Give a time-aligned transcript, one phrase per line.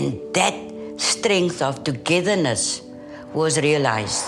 [0.00, 0.54] And that
[0.96, 2.80] strength of togetherness
[3.34, 4.24] was realized.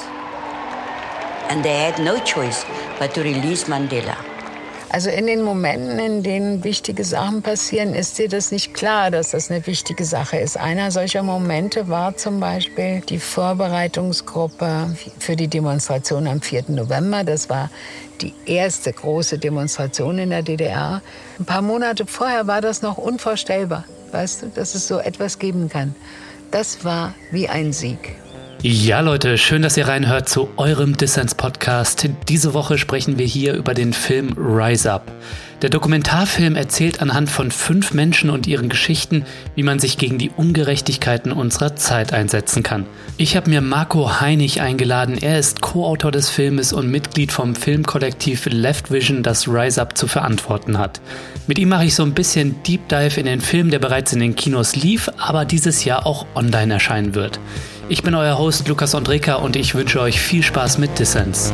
[1.49, 2.67] And they had no choice
[2.99, 4.19] but to release Mandela.
[4.91, 9.31] Also in den Momenten, in denen wichtige Sachen passieren, ist dir das nicht klar, dass
[9.31, 10.59] das eine wichtige Sache ist.
[10.59, 16.65] Einer solcher Momente war zum Beispiel die Vorbereitungsgruppe für die Demonstration am 4.
[16.69, 17.25] November.
[17.25, 17.71] Das war
[18.21, 21.01] die erste große Demonstration in der DDR.
[21.39, 25.69] Ein paar Monate vorher war das noch unvorstellbar, weißt du, dass es so etwas geben
[25.69, 25.95] kann.
[26.51, 28.22] Das war wie ein Sieg.
[28.65, 32.09] Ja, Leute, schön, dass ihr reinhört zu eurem Dissens-Podcast.
[32.29, 35.11] Diese Woche sprechen wir hier über den Film Rise Up.
[35.63, 39.25] Der Dokumentarfilm erzählt anhand von fünf Menschen und ihren Geschichten,
[39.57, 42.87] wie man sich gegen die Ungerechtigkeiten unserer Zeit einsetzen kann.
[43.17, 45.19] Ich habe mir Marco Heinig eingeladen.
[45.21, 50.07] Er ist Co-Autor des Filmes und Mitglied vom Filmkollektiv Left Vision, das Rise Up zu
[50.07, 51.01] verantworten hat.
[51.49, 54.21] Mit ihm mache ich so ein bisschen Deep Dive in den Film, der bereits in
[54.21, 57.41] den Kinos lief, aber dieses Jahr auch online erscheinen wird.
[57.93, 61.53] Ich bin euer Host Lukas Andreka und ich wünsche euch viel Spaß mit Dissens.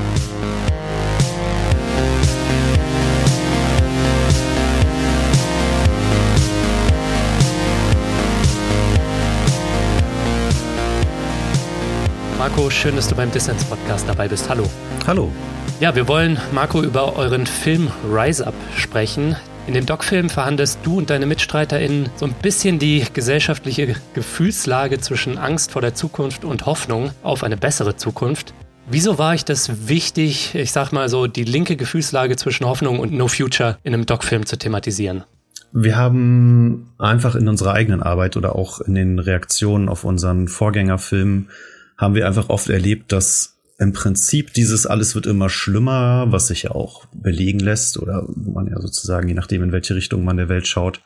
[12.38, 14.48] Marco, schön, dass du beim Dissens Podcast dabei bist.
[14.48, 14.70] Hallo.
[15.08, 15.32] Hallo.
[15.80, 19.34] Ja, wir wollen, Marco, über euren Film Rise Up sprechen.
[19.68, 25.36] In dem Doc-Film verhandelst du und deine MitstreiterInnen so ein bisschen die gesellschaftliche Gefühlslage zwischen
[25.36, 28.54] Angst vor der Zukunft und Hoffnung auf eine bessere Zukunft.
[28.90, 33.12] Wieso war ich das wichtig, ich sag mal so, die linke Gefühlslage zwischen Hoffnung und
[33.12, 35.24] No Future in einem Doc-Film zu thematisieren?
[35.70, 41.50] Wir haben einfach in unserer eigenen Arbeit oder auch in den Reaktionen auf unseren Vorgängerfilm
[41.98, 46.64] haben wir einfach oft erlebt, dass im Prinzip dieses alles wird immer schlimmer, was sich
[46.64, 50.48] ja auch belegen lässt oder man ja sozusagen, je nachdem in welche Richtung man der
[50.48, 51.00] Welt schaut,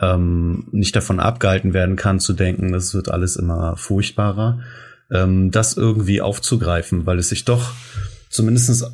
[0.00, 4.60] ähm, nicht davon abgehalten werden kann zu denken, es wird alles immer furchtbarer,
[5.10, 7.74] ähm, das irgendwie aufzugreifen, weil es sich doch
[8.30, 8.84] zumindestens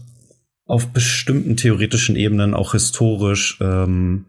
[0.64, 4.26] auf bestimmten theoretischen Ebenen auch historisch ähm,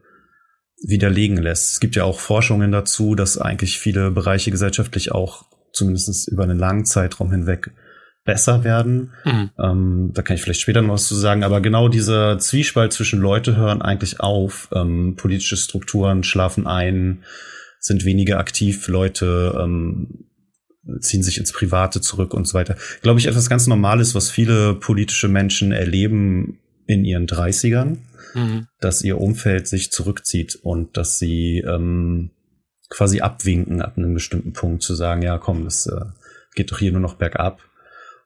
[0.81, 1.73] widerlegen lässt.
[1.73, 6.59] Es gibt ja auch Forschungen dazu, dass eigentlich viele Bereiche gesellschaftlich auch zumindest über einen
[6.59, 7.72] langen Zeitraum hinweg
[8.25, 9.13] besser werden.
[9.25, 9.50] Mhm.
[9.59, 13.19] Ähm, da kann ich vielleicht später noch was zu sagen, aber genau dieser Zwiespalt zwischen
[13.19, 17.24] Leute hören eigentlich auf, ähm, politische Strukturen schlafen ein,
[17.80, 20.25] sind weniger aktiv, Leute ähm,
[21.02, 22.75] ziehen sich ins Private zurück und so weiter.
[23.02, 27.97] Glaube ich, etwas ganz Normales, was viele politische Menschen erleben in ihren 30ern,
[28.34, 28.68] mhm.
[28.80, 32.31] dass ihr Umfeld sich zurückzieht und dass sie ähm,
[32.90, 36.06] quasi abwinken ab einem bestimmten Punkt zu sagen, ja komm, das äh,
[36.56, 37.62] geht doch hier nur noch bergab.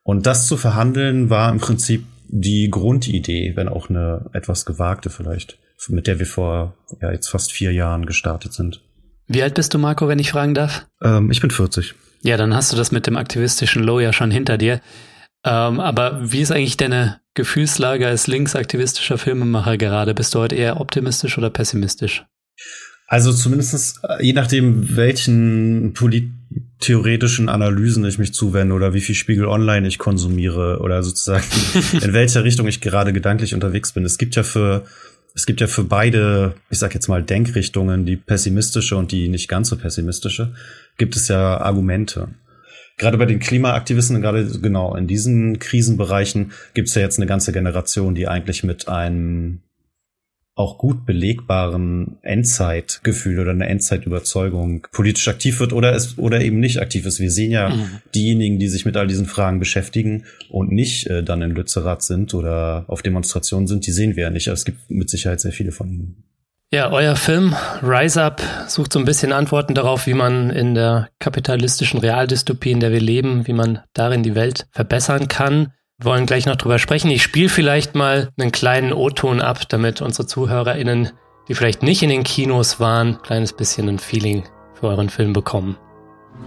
[0.04, 5.58] Und das zu verhandeln war im Prinzip die Grundidee, wenn auch eine etwas gewagte vielleicht,
[5.88, 8.82] mit der wir vor ja, jetzt fast vier Jahren gestartet sind.
[9.28, 10.86] Wie alt bist du, Marco, wenn ich fragen darf?
[11.02, 11.96] Ähm, ich bin 40.
[12.22, 14.82] Ja, dann hast du das mit dem aktivistischen Low ja schon hinter dir.
[15.46, 20.14] Ähm, aber wie ist eigentlich deine Gefühlslage als linksaktivistischer Filmemacher gerade?
[20.14, 22.26] Bist du heute eher optimistisch oder pessimistisch?
[23.08, 25.94] Also zumindestens äh, je nachdem, welchen
[26.84, 31.46] polittheoretischen Analysen ich mich zuwende oder wie viel Spiegel Online ich konsumiere oder sozusagen
[32.02, 34.04] in welcher Richtung ich gerade gedanklich unterwegs bin.
[34.04, 34.84] Es gibt ja für
[35.36, 39.48] es gibt ja für beide, ich sag jetzt mal Denkrichtungen, die pessimistische und die nicht
[39.48, 40.54] ganz so pessimistische,
[40.98, 42.28] gibt es ja Argumente.
[42.98, 47.52] Gerade bei den Klimaaktivisten, gerade genau in diesen Krisenbereichen, gibt es ja jetzt eine ganze
[47.52, 49.62] Generation, die eigentlich mit einem
[50.56, 56.80] auch gut belegbaren Endzeitgefühl oder eine Endzeitüberzeugung politisch aktiv wird oder es oder eben nicht
[56.80, 57.20] aktiv ist.
[57.20, 58.02] Wir sehen ja mhm.
[58.14, 62.36] diejenigen, die sich mit all diesen Fragen beschäftigen und nicht äh, dann in Lützerath sind
[62.36, 64.48] oder auf Demonstrationen sind, die sehen wir ja nicht.
[64.48, 66.24] Aber es gibt mit Sicherheit sehr viele von ihnen.
[66.72, 71.10] Ja, euer Film Rise Up sucht so ein bisschen Antworten darauf, wie man in der
[71.20, 75.72] kapitalistischen Realdystopie, in der wir leben, wie man darin die Welt verbessern kann
[76.06, 77.10] wollen gleich noch drüber sprechen.
[77.12, 81.12] Ich spiele vielleicht mal einen kleinen O-Ton ab, damit unsere ZuhörerInnen,
[81.48, 84.44] die vielleicht nicht in den Kinos waren, ein kleines bisschen ein Feeling
[84.80, 85.78] für euren Film bekommen.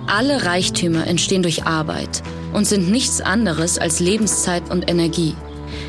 [0.06, 2.22] Alle Reichtümer entstehen durch Arbeit
[2.52, 5.34] und sind nichts anderes als Lebenszeit und Energie.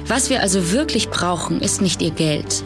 [0.06, 2.64] Was wir also wirklich brauchen, ist nicht ihr Geld.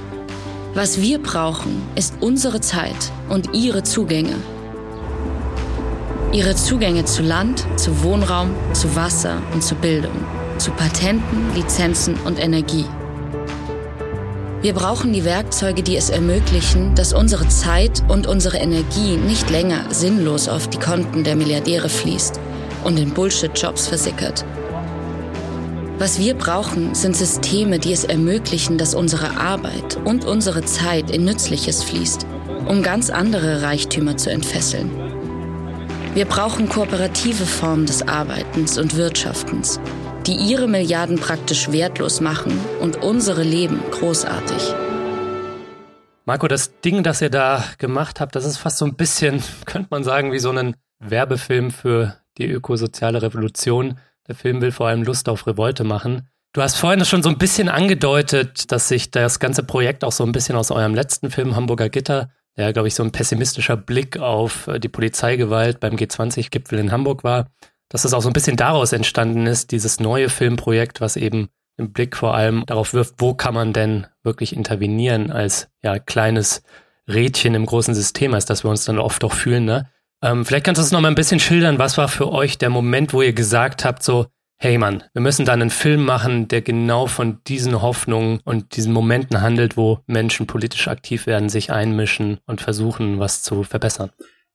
[0.74, 4.36] Was wir brauchen, ist unsere Zeit und ihre Zugänge.
[6.32, 12.40] Ihre Zugänge zu Land, zu Wohnraum, zu Wasser und zu Bildung zu Patenten, Lizenzen und
[12.40, 12.86] Energie.
[14.62, 19.86] Wir brauchen die Werkzeuge, die es ermöglichen, dass unsere Zeit und unsere Energie nicht länger
[19.90, 22.40] sinnlos auf die Konten der Milliardäre fließt
[22.84, 24.46] und in Bullshit-Jobs versickert.
[25.98, 31.26] Was wir brauchen, sind Systeme, die es ermöglichen, dass unsere Arbeit und unsere Zeit in
[31.26, 32.28] Nützliches fließt,
[32.68, 34.92] um ganz andere Reichtümer zu entfesseln.
[36.14, 39.80] Wir brauchen kooperative Formen des Arbeitens und Wirtschaftens,
[40.28, 44.74] die ihre Milliarden praktisch wertlos machen und unsere Leben großartig.
[46.26, 49.88] Marco, das Ding, das ihr da gemacht habt, das ist fast so ein bisschen, könnte
[49.92, 53.98] man sagen, wie so ein Werbefilm für die ökosoziale Revolution.
[54.28, 56.30] Der Film will vor allem Lust auf Revolte machen.
[56.54, 60.24] Du hast vorhin schon so ein bisschen angedeutet, dass sich das ganze Projekt auch so
[60.24, 64.20] ein bisschen aus eurem letzten Film Hamburger Gitter, der, glaube ich, so ein pessimistischer Blick
[64.20, 67.48] auf die Polizeigewalt beim G20-Gipfel in Hamburg war,
[67.92, 71.92] dass das auch so ein bisschen daraus entstanden ist, dieses neue Filmprojekt, was eben den
[71.92, 76.64] Blick vor allem darauf wirft, wo kann man denn wirklich intervenieren als ja kleines
[77.08, 79.66] Rädchen im großen System, als dass wir uns dann oft auch fühlen.
[79.66, 79.90] Ne?
[80.24, 81.80] Ähm, vielleicht kannst du es noch mal ein bisschen schildern.
[81.80, 84.28] Was war für euch der Moment, wo ihr gesagt habt, so,
[84.58, 88.94] hey Mann, wir müssen da einen Film machen, der genau von diesen Hoffnungen und diesen
[88.94, 94.12] Momenten handelt, wo Menschen politisch aktiv werden, sich einmischen und versuchen, was zu verbessern.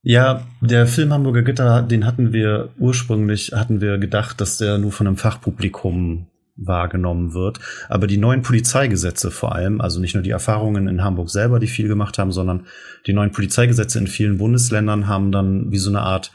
[0.08, 4.93] Ja, der Film Hamburger Gitter, den hatten wir ursprünglich, hatten wir gedacht, dass der nur
[4.93, 7.58] von einem Fachpublikum wahrgenommen wird.
[7.88, 11.67] Aber die neuen Polizeigesetze vor allem, also nicht nur die Erfahrungen in Hamburg selber, die
[11.67, 12.67] viel gemacht haben, sondern
[13.08, 16.31] die neuen Polizeigesetze in vielen Bundesländern haben dann wie so eine Art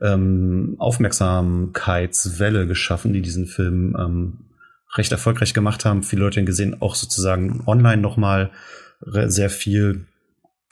[0.00, 4.38] ähm, Aufmerksamkeitswelle geschaffen, die diesen Film ähm,
[4.96, 6.02] recht erfolgreich gemacht haben.
[6.02, 8.50] Viele Leute haben gesehen, auch sozusagen online nochmal
[9.06, 10.06] sehr viel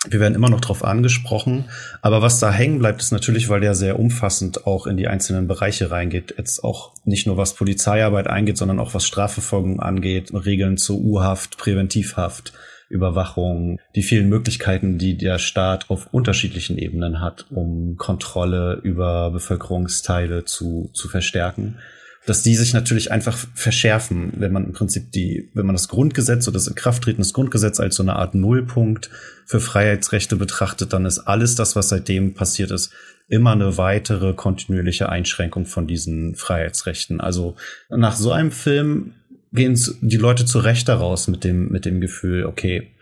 [0.08, 1.66] wir werden immer noch drauf angesprochen,
[2.00, 5.46] aber was da hängen bleibt, ist natürlich, weil der sehr umfassend auch in die einzelnen
[5.46, 6.34] Bereiche reingeht.
[6.36, 11.56] Jetzt auch nicht nur was Polizeiarbeit eingeht, sondern auch was Strafverfolgung angeht, Regeln zur U-Haft,
[11.56, 12.52] Präventivhaft,
[12.88, 20.44] Überwachung, die vielen Möglichkeiten, die der Staat auf unterschiedlichen Ebenen hat, um Kontrolle über Bevölkerungsteile
[20.44, 21.78] zu, zu verstärken
[22.26, 26.46] dass die sich natürlich einfach verschärfen, wenn man im Prinzip die, wenn man das Grundgesetz
[26.46, 29.10] oder das Inkrafttreten des Grundgesetzes als so eine Art Nullpunkt
[29.44, 32.92] für Freiheitsrechte betrachtet, dann ist alles das, was seitdem passiert ist,
[33.28, 37.20] immer eine weitere kontinuierliche Einschränkung von diesen Freiheitsrechten.
[37.20, 37.56] Also
[37.88, 39.14] nach so einem Film
[39.52, 42.92] gehen die Leute zu Recht daraus mit dem, mit dem Gefühl, okay,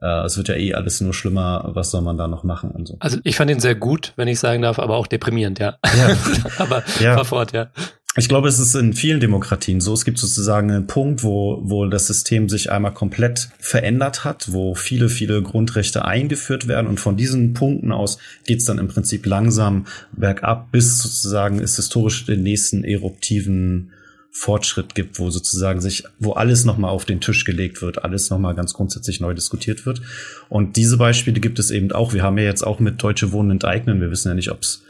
[0.00, 2.86] äh, es wird ja eh alles nur schlimmer, was soll man da noch machen und
[2.86, 2.96] so.
[3.00, 5.78] Also ich fand ihn sehr gut, wenn ich sagen darf, aber auch deprimierend, ja.
[5.84, 6.16] ja.
[6.58, 7.24] aber ja.
[7.24, 7.70] fort, ja.
[8.18, 9.92] Ich glaube, es ist in vielen Demokratien so.
[9.92, 14.74] Es gibt sozusagen einen Punkt, wo, wo das System sich einmal komplett verändert hat, wo
[14.74, 16.86] viele, viele Grundrechte eingeführt werden.
[16.86, 18.16] Und von diesen Punkten aus
[18.46, 23.90] geht es dann im Prinzip langsam bergab, bis sozusagen es historisch den nächsten eruptiven
[24.30, 28.54] Fortschritt gibt, wo sozusagen sich, wo alles nochmal auf den Tisch gelegt wird, alles nochmal
[28.54, 30.00] ganz grundsätzlich neu diskutiert wird.
[30.48, 32.14] Und diese Beispiele gibt es eben auch.
[32.14, 34.00] Wir haben ja jetzt auch mit Deutsche Wohnen enteignen.
[34.00, 34.85] Wir wissen ja nicht, ob es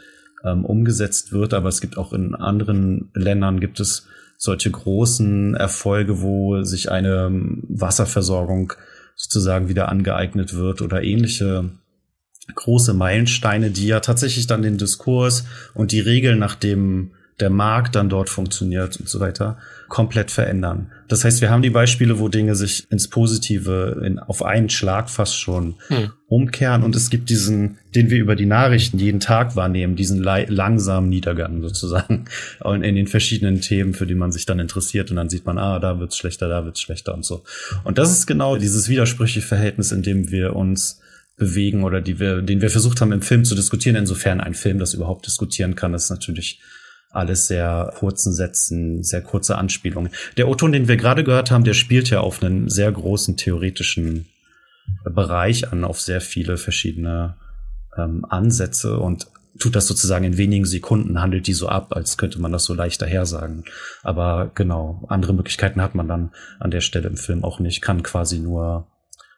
[0.51, 4.07] ähm, umgesetzt wird, aber es gibt auch in anderen Ländern gibt es
[4.37, 8.73] solche großen Erfolge, wo sich eine ähm, Wasserversorgung
[9.15, 11.71] sozusagen wieder angeeignet wird oder ähnliche
[12.53, 17.95] große Meilensteine, die ja tatsächlich dann den Diskurs und die Regeln, nach dem der Markt
[17.95, 19.57] dann dort funktioniert und so weiter,
[19.89, 20.91] komplett verändern.
[21.07, 25.09] Das heißt, wir haben die Beispiele, wo Dinge sich ins Positive in, auf einen Schlag
[25.09, 26.11] fast schon hm.
[26.27, 31.09] umkehren und es gibt diesen, den wir über die Nachrichten jeden Tag wahrnehmen, diesen langsamen
[31.09, 32.25] Niedergang sozusagen
[32.61, 35.59] und in den verschiedenen Themen, für die man sich dann interessiert und dann sieht man,
[35.59, 37.43] ah, da wird's schlechter, da wird's schlechter und so.
[37.83, 41.01] Und das ist genau dieses widersprüchliche Verhältnis, in dem wir uns
[41.37, 44.79] bewegen oder die wir, den wir versucht haben im Film zu diskutieren, insofern ein Film
[44.79, 46.59] das überhaupt diskutieren kann, ist natürlich
[47.11, 50.11] alles sehr kurzen Sätzen, sehr kurze Anspielungen.
[50.37, 54.27] Der O-Ton, den wir gerade gehört haben, der spielt ja auf einen sehr großen theoretischen
[55.03, 57.35] Bereich an, auf sehr viele verschiedene
[57.97, 59.27] ähm, Ansätze und
[59.59, 62.73] tut das sozusagen in wenigen Sekunden, handelt die so ab, als könnte man das so
[62.73, 63.65] leicht dahersagen.
[64.03, 68.03] Aber genau, andere Möglichkeiten hat man dann an der Stelle im Film auch nicht, kann
[68.03, 68.87] quasi nur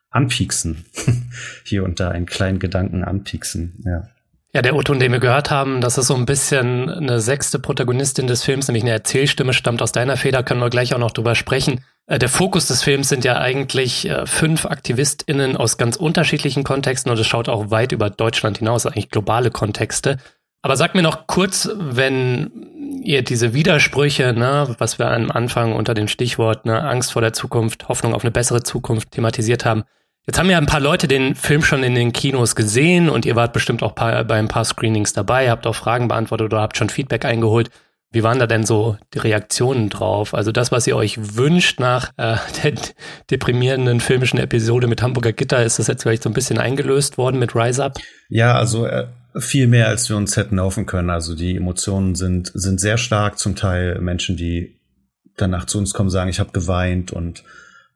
[0.10, 0.86] anpieksen.
[1.64, 4.10] Hier und da einen kleinen Gedanken anpieksen, ja.
[4.51, 8.25] Ja, der O-Ton, den wir gehört haben, das ist so ein bisschen eine sechste Protagonistin
[8.25, 11.36] des Films, nämlich eine Erzählstimme, stammt aus deiner Feder, können wir gleich auch noch drüber
[11.36, 11.86] sprechen.
[12.08, 17.12] Äh, der Fokus des Films sind ja eigentlich äh, fünf AktivistInnen aus ganz unterschiedlichen Kontexten
[17.12, 20.18] und es schaut auch weit über Deutschland hinaus, eigentlich globale Kontexte.
[20.63, 25.94] Aber sag mir noch kurz, wenn ihr diese Widersprüche, ne, was wir am Anfang unter
[25.94, 29.84] dem Stichwort ne, Angst vor der Zukunft, Hoffnung auf eine bessere Zukunft thematisiert haben,
[30.30, 33.36] Jetzt haben ja ein paar Leute den Film schon in den Kinos gesehen und ihr
[33.36, 36.90] wart bestimmt auch bei ein paar Screenings dabei, habt auch Fragen beantwortet oder habt schon
[36.90, 37.72] Feedback eingeholt.
[38.12, 40.36] Wie waren da denn so die Reaktionen drauf?
[40.36, 42.74] Also das, was ihr euch wünscht nach äh, der
[43.32, 47.40] deprimierenden filmischen Episode mit Hamburger Gitter, ist das jetzt vielleicht so ein bisschen eingelöst worden
[47.40, 47.98] mit Rise Up?
[48.30, 51.10] Ja, also äh, viel mehr, als wir uns hätten hoffen können.
[51.10, 53.40] Also die Emotionen sind, sind sehr stark.
[53.40, 54.80] Zum Teil Menschen, die
[55.38, 57.44] danach zu uns kommen, sagen, ich habe geweint und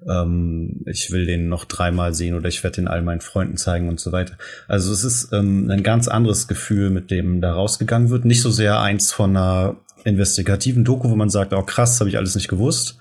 [0.10, 3.90] ähm, ich will den noch dreimal sehen oder ich werde den all meinen Freunden zeigen
[3.90, 4.38] und so weiter.
[4.68, 8.26] Also es ist ähm, ein ganz anderes Gefühl, mit dem da rausgegangen wird.
[8.26, 12.18] Nicht so sehr eins von einer investigativen Doku, wo man sagt, oh krass, habe ich
[12.18, 12.98] alles nicht gewusst,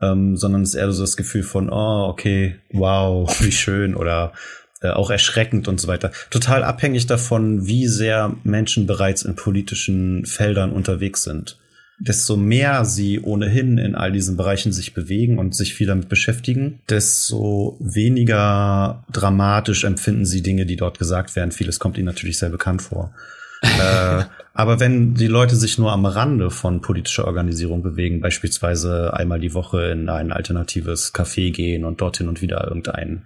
[0.00, 4.32] ähm, sondern es ist eher so das Gefühl von, oh, okay, wow, wie schön oder
[4.80, 6.12] äh, auch erschreckend und so weiter.
[6.30, 11.58] Total abhängig davon, wie sehr Menschen bereits in politischen Feldern unterwegs sind.
[12.00, 16.80] Desto mehr sie ohnehin in all diesen Bereichen sich bewegen und sich viel damit beschäftigen,
[16.88, 21.50] desto weniger dramatisch empfinden sie Dinge, die dort gesagt werden.
[21.50, 23.12] Vieles kommt ihnen natürlich sehr bekannt vor.
[23.62, 24.24] äh,
[24.54, 29.54] aber wenn die Leute sich nur am Rande von politischer Organisierung bewegen, beispielsweise einmal die
[29.54, 33.22] Woche in ein alternatives Café gehen und dorthin und wieder irgendein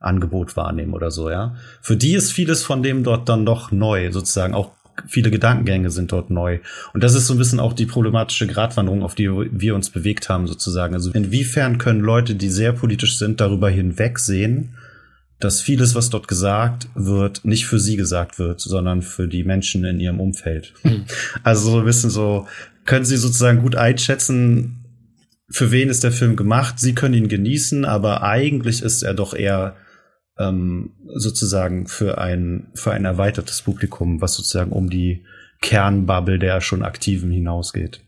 [0.00, 1.56] Angebot wahrnehmen oder so, ja.
[1.80, 4.54] Für die ist vieles von dem dort dann doch neu, sozusagen.
[4.54, 4.72] Auch
[5.06, 6.60] viele Gedankengänge sind dort neu.
[6.92, 10.28] Und das ist so ein bisschen auch die problematische Gratwanderung, auf die wir uns bewegt
[10.28, 10.94] haben, sozusagen.
[10.94, 14.74] Also inwiefern können Leute, die sehr politisch sind, darüber hinwegsehen,
[15.40, 19.84] dass vieles, was dort gesagt wird, nicht für sie gesagt wird, sondern für die Menschen
[19.84, 20.74] in ihrem Umfeld.
[20.82, 21.04] Mhm.
[21.44, 22.46] Also so ein bisschen so,
[22.84, 24.84] können sie sozusagen gut einschätzen,
[25.50, 26.78] für wen ist der Film gemacht?
[26.78, 29.76] Sie können ihn genießen, aber eigentlich ist er doch eher
[30.38, 35.24] ähm, sozusagen für ein, für ein erweitertes Publikum, was sozusagen um die
[35.60, 38.00] Kernbubble der schon Aktiven hinausgeht.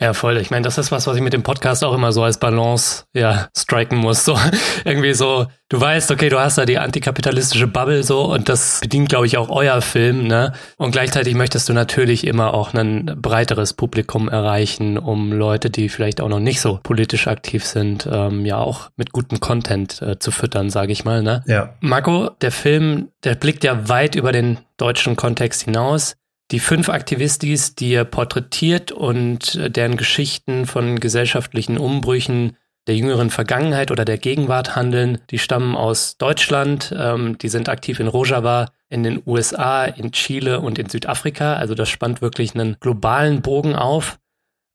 [0.00, 0.36] Ja, voll.
[0.36, 3.04] Ich meine, das ist was, was ich mit dem Podcast auch immer so als Balance,
[3.14, 4.24] ja, striken muss.
[4.24, 4.38] So
[4.84, 9.08] irgendwie so, du weißt, okay, du hast da die antikapitalistische Bubble so und das bedient,
[9.08, 10.52] glaube ich, auch euer Film, ne?
[10.76, 16.20] Und gleichzeitig möchtest du natürlich immer auch ein breiteres Publikum erreichen, um Leute, die vielleicht
[16.20, 20.30] auch noch nicht so politisch aktiv sind, ähm, ja auch mit gutem Content äh, zu
[20.30, 21.42] füttern, sage ich mal, ne?
[21.46, 21.74] Ja.
[21.80, 26.14] Marco, der Film, der blickt ja weit über den deutschen Kontext hinaus.
[26.50, 33.28] Die fünf Aktivistis, die er porträtiert und äh, deren Geschichten von gesellschaftlichen Umbrüchen der jüngeren
[33.28, 38.70] Vergangenheit oder der Gegenwart handeln, die stammen aus Deutschland, ähm, die sind aktiv in Rojava,
[38.88, 41.54] in den USA, in Chile und in Südafrika.
[41.54, 44.18] Also das spannt wirklich einen globalen Bogen auf.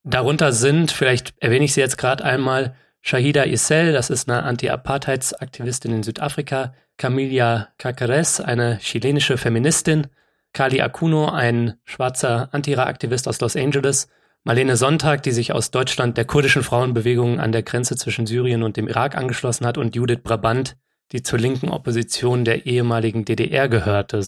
[0.04, 5.92] Darunter sind, vielleicht erwähne ich sie jetzt gerade einmal, Shahida Issel, das ist eine Anti-Apartheidsaktivistin
[5.92, 10.08] in Südafrika, Camilla Cacares, eine chilenische Feministin,
[10.54, 14.08] Kali Akuno, ein schwarzer Antira-Aktivist aus Los Angeles,
[14.44, 18.78] Marlene Sonntag, die sich aus Deutschland der kurdischen Frauenbewegung an der Grenze zwischen Syrien und
[18.78, 19.78] dem Irak angeschlossen hat.
[19.78, 20.76] Und Judith Brabant,
[21.12, 24.26] die zur linken Opposition der ehemaligen DDR gehörte.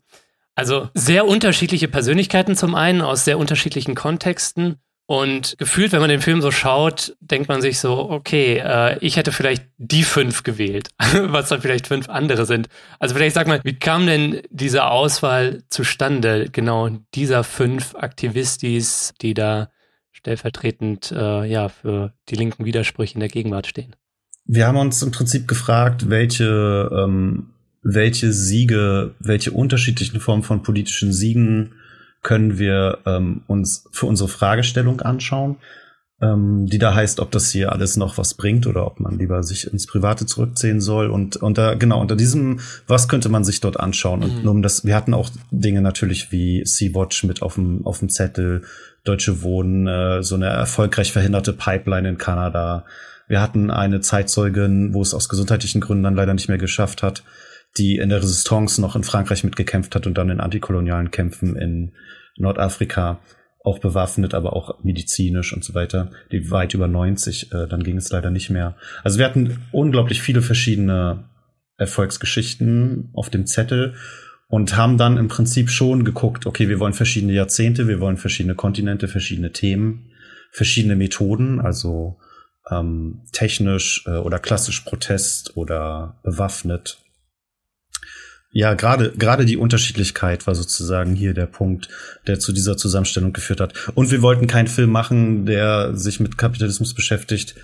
[0.55, 4.77] Also sehr unterschiedliche Persönlichkeiten zum einen aus sehr unterschiedlichen Kontexten
[5.07, 9.17] und gefühlt, wenn man den Film so schaut, denkt man sich so, okay, äh, ich
[9.17, 12.69] hätte vielleicht die fünf gewählt, was dann vielleicht fünf andere sind.
[12.99, 19.35] Also vielleicht sag mal, wie kam denn diese Auswahl zustande, genau dieser fünf Aktivistis, die
[19.35, 19.69] da
[20.11, 23.95] stellvertretend äh, ja für die linken Widersprüche in der Gegenwart stehen?
[24.45, 27.51] Wir haben uns im Prinzip gefragt, welche ähm,
[27.87, 31.73] welche Siege, welche unterschiedlichen Formen von politischen Siegen
[32.25, 35.57] können wir ähm, uns für unsere Fragestellung anschauen,
[36.19, 39.43] ähm, die da heißt, ob das hier alles noch was bringt oder ob man lieber
[39.43, 41.11] sich ins Private zurückziehen soll.
[41.11, 44.23] Und unter, genau, unter diesem, was könnte man sich dort anschauen?
[44.23, 44.43] Und mhm.
[44.43, 48.09] nur um das, wir hatten auch Dinge natürlich wie Sea-Watch mit auf dem, auf dem
[48.09, 48.63] Zettel,
[49.03, 52.85] Deutsche Wohnen, äh, so eine erfolgreich verhinderte Pipeline in Kanada.
[53.27, 57.23] Wir hatten eine Zeitzeugin, wo es aus gesundheitlichen Gründen dann leider nicht mehr geschafft hat,
[57.77, 61.93] die in der Resistance noch in Frankreich mitgekämpft hat und dann in antikolonialen Kämpfen in
[62.37, 63.19] Nordafrika
[63.63, 67.97] auch bewaffnet, aber auch medizinisch und so weiter, die weit über 90, äh, dann ging
[67.97, 68.75] es leider nicht mehr.
[69.03, 71.25] Also wir hatten unglaublich viele verschiedene
[71.77, 73.95] Erfolgsgeschichten auf dem Zettel
[74.47, 78.55] und haben dann im Prinzip schon geguckt, okay, wir wollen verschiedene Jahrzehnte, wir wollen verschiedene
[78.55, 80.11] Kontinente, verschiedene Themen,
[80.51, 82.17] verschiedene Methoden, also
[82.69, 87.04] ähm, technisch äh, oder klassisch Protest oder bewaffnet
[88.57, 91.89] ja, gerade gerade die Unterschiedlichkeit war sozusagen hier der Punkt,
[92.25, 93.73] der zu dieser Zusammenstellung geführt hat.
[93.95, 97.55] Und wir wollten keinen Film machen, der sich mit Kapitalismus beschäftigt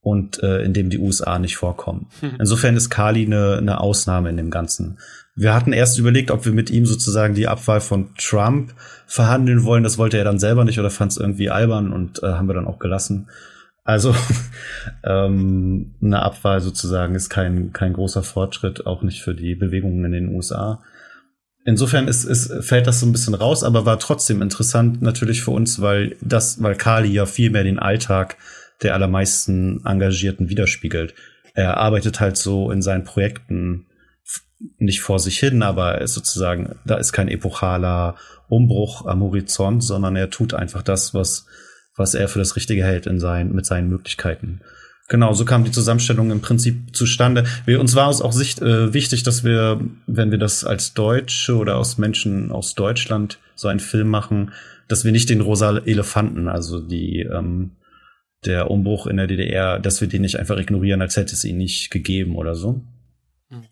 [0.00, 2.08] und äh, in dem die USA nicht vorkommen.
[2.18, 2.32] Hm.
[2.40, 4.98] Insofern ist Kali eine, eine Ausnahme in dem Ganzen.
[5.36, 8.74] Wir hatten erst überlegt, ob wir mit ihm sozusagen die Abwahl von Trump
[9.06, 9.84] verhandeln wollen.
[9.84, 12.54] Das wollte er dann selber nicht oder fand es irgendwie albern und äh, haben wir
[12.54, 13.28] dann auch gelassen.
[13.90, 14.14] Also
[15.04, 20.12] ähm, eine Abwahl sozusagen ist kein, kein großer Fortschritt, auch nicht für die Bewegungen in
[20.12, 20.80] den USA.
[21.64, 25.50] Insofern ist, ist, fällt das so ein bisschen raus, aber war trotzdem interessant natürlich für
[25.50, 28.36] uns, weil das, weil Kali ja viel mehr den Alltag
[28.82, 31.14] der allermeisten Engagierten widerspiegelt.
[31.54, 33.86] Er arbeitet halt so in seinen Projekten
[34.78, 38.14] nicht vor sich hin, aber er ist sozusagen, da ist kein epochaler
[38.48, 41.46] Umbruch am Horizont, sondern er tut einfach das, was
[42.00, 44.62] was er für das Richtige hält in sein, mit seinen Möglichkeiten.
[45.08, 47.44] Genau, so kam die Zusammenstellung im Prinzip zustande.
[47.66, 51.56] Wir, uns war es auch sicht, äh, wichtig, dass wir, wenn wir das als Deutsche
[51.56, 54.52] oder aus Menschen aus Deutschland so einen Film machen,
[54.88, 57.72] dass wir nicht den rosa Elefanten, also die ähm,
[58.46, 61.58] der Umbruch in der DDR, dass wir den nicht einfach ignorieren, als hätte es ihn
[61.58, 62.82] nicht gegeben oder so.
[63.50, 63.64] Mhm.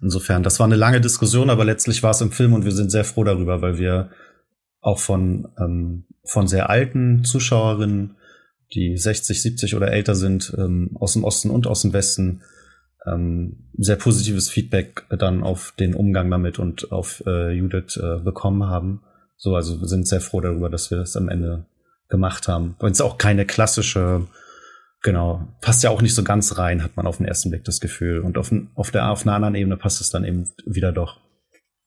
[0.00, 2.90] Insofern, das war eine lange Diskussion, aber letztlich war es im Film und wir sind
[2.90, 4.10] sehr froh darüber, weil wir
[4.86, 8.16] auch von, ähm, von sehr alten Zuschauerinnen
[8.74, 12.42] die 60, 70 oder älter sind, ähm, aus dem Osten und aus dem Westen,
[13.04, 18.64] ähm, sehr positives Feedback dann auf den Umgang damit und auf äh, Judith äh, bekommen
[18.68, 19.02] haben.
[19.36, 21.66] So, also wir sind sehr froh darüber, dass wir das am Ende
[22.08, 22.76] gemacht haben.
[22.78, 24.26] Und es ist auch keine klassische,
[25.02, 27.80] genau, passt ja auch nicht so ganz rein, hat man auf den ersten Blick das
[27.80, 28.20] Gefühl.
[28.20, 31.20] Und auf, auf der auf einer anderen Ebene passt es dann eben wieder doch.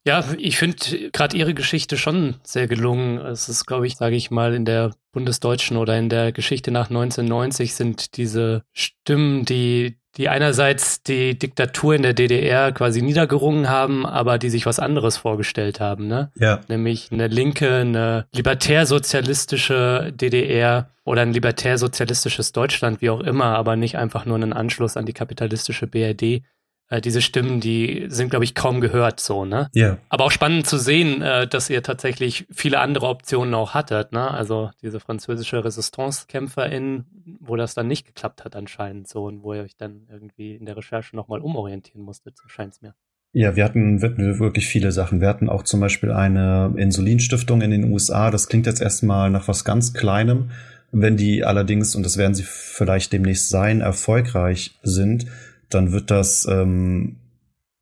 [0.05, 3.17] Ja, ich finde gerade Ihre Geschichte schon sehr gelungen.
[3.17, 6.89] Es ist, glaube ich, sage ich mal, in der Bundesdeutschen oder in der Geschichte nach
[6.89, 14.05] 1990 sind diese Stimmen, die die einerseits die Diktatur in der DDR quasi niedergerungen haben,
[14.05, 16.31] aber die sich was anderes vorgestellt haben, ne?
[16.35, 16.61] Ja.
[16.67, 23.97] Nämlich eine linke, eine libertärsozialistische DDR oder ein libertärsozialistisches Deutschland, wie auch immer, aber nicht
[23.97, 26.43] einfach nur einen Anschluss an die kapitalistische BRD
[26.89, 29.69] äh, diese Stimmen, die sind, glaube ich, kaum gehört so, ne?
[29.73, 29.97] Ja.
[30.09, 34.29] Aber auch spannend zu sehen, äh, dass ihr tatsächlich viele andere Optionen auch hattet, ne?
[34.31, 39.61] Also diese französische Resistance-KämpferInnen, wo das dann nicht geklappt hat anscheinend so und wo ihr
[39.61, 42.95] euch dann irgendwie in der Recherche nochmal umorientieren musstet, so scheint es mir.
[43.31, 45.21] Ja, wir hatten wirklich viele Sachen.
[45.21, 48.31] Wir hatten auch zum Beispiel eine Insulinstiftung in den USA.
[48.31, 50.49] Das klingt jetzt erstmal nach was ganz Kleinem.
[50.91, 55.27] Wenn die allerdings, und das werden sie vielleicht demnächst sein, erfolgreich sind,
[55.69, 57.17] dann wird das, ähm,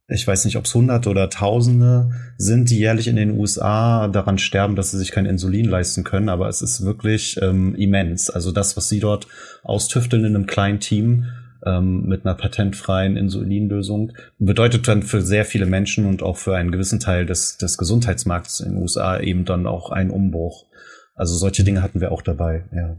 [0.08, 4.38] ich weiß nicht, ob es Hunderte oder Tausende sind, die jährlich in den USA daran
[4.38, 8.30] sterben, dass sie sich kein Insulin leisten können, aber es ist wirklich ähm, immens.
[8.30, 9.28] Also das, was sie dort
[9.64, 11.26] austüfteln in einem kleinen Team
[11.66, 16.72] ähm, mit einer patentfreien Insulinlösung, bedeutet dann für sehr viele Menschen und auch für einen
[16.72, 20.68] gewissen Teil des, des Gesundheitsmarkts in den USA eben dann auch einen Umbruch.
[21.16, 22.98] Also solche Dinge hatten wir auch dabei, ja.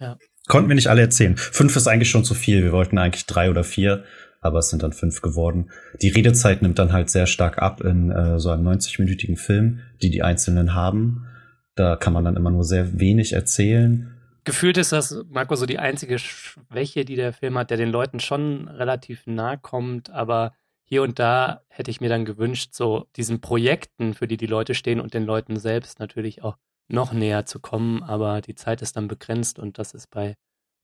[0.00, 0.18] Ja.
[0.48, 1.36] Konnten wir nicht alle erzählen.
[1.36, 2.64] Fünf ist eigentlich schon zu viel.
[2.64, 4.04] Wir wollten eigentlich drei oder vier
[4.40, 5.70] aber es sind dann fünf geworden.
[6.00, 10.10] Die Redezeit nimmt dann halt sehr stark ab in äh, so einem 90-minütigen Film, die
[10.10, 11.26] die Einzelnen haben.
[11.74, 14.16] Da kann man dann immer nur sehr wenig erzählen.
[14.44, 18.20] Gefühlt ist das, Marco, so die einzige Schwäche, die der Film hat, der den Leuten
[18.20, 20.52] schon relativ nahe kommt, aber
[20.84, 24.74] hier und da hätte ich mir dann gewünscht, so diesen Projekten, für die die Leute
[24.74, 26.56] stehen und den Leuten selbst natürlich auch
[26.88, 30.34] noch näher zu kommen, aber die Zeit ist dann begrenzt und das ist bei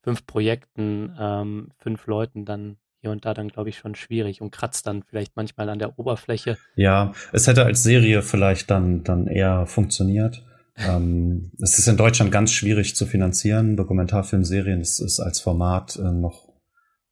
[0.02, 4.50] fünf Projekten, ähm, fünf Leuten dann hier und da dann, glaube ich, schon schwierig und
[4.50, 6.56] kratzt dann vielleicht manchmal an der Oberfläche.
[6.74, 10.42] Ja, es hätte als Serie vielleicht dann, dann eher funktioniert.
[10.76, 13.76] ähm, es ist in Deutschland ganz schwierig zu finanzieren.
[13.76, 16.46] Dokumentarfilmserien das ist als Format äh, noch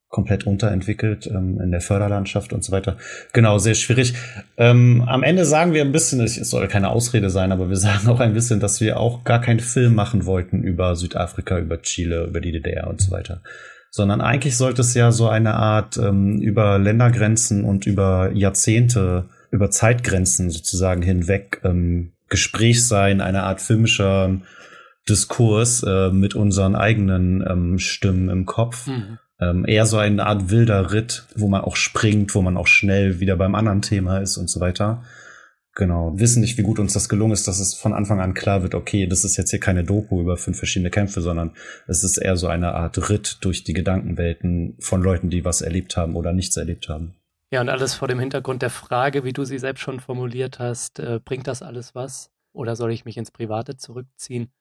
[0.08, 2.98] komplett unterentwickelt ähm, in der Förderlandschaft und so weiter.
[3.32, 4.14] Genau, sehr schwierig.
[4.56, 8.08] Ähm, am Ende sagen wir ein bisschen, es soll keine Ausrede sein, aber wir sagen
[8.08, 12.26] auch ein bisschen, dass wir auch gar keinen Film machen wollten über Südafrika, über Chile,
[12.26, 13.42] über die DDR und so weiter
[13.94, 19.70] sondern eigentlich sollte es ja so eine Art ähm, über Ländergrenzen und über Jahrzehnte, über
[19.70, 24.40] Zeitgrenzen sozusagen hinweg ähm, Gespräch sein, eine Art filmischer
[25.08, 28.88] Diskurs äh, mit unseren eigenen ähm, Stimmen im Kopf.
[28.88, 29.18] Mhm.
[29.38, 33.20] Ähm, eher so eine Art wilder Ritt, wo man auch springt, wo man auch schnell
[33.20, 35.04] wieder beim anderen Thema ist und so weiter.
[35.76, 38.62] Genau, wissen nicht, wie gut uns das gelungen ist, dass es von Anfang an klar
[38.62, 41.52] wird, okay, das ist jetzt hier keine Doku über fünf verschiedene Kämpfe, sondern
[41.88, 45.96] es ist eher so eine Art Ritt durch die Gedankenwelten von Leuten, die was erlebt
[45.96, 47.16] haben oder nichts erlebt haben.
[47.50, 51.00] Ja, und alles vor dem Hintergrund der Frage, wie du sie selbst schon formuliert hast,
[51.00, 52.30] äh, bringt das alles was?
[52.52, 54.52] Oder soll ich mich ins Private zurückziehen?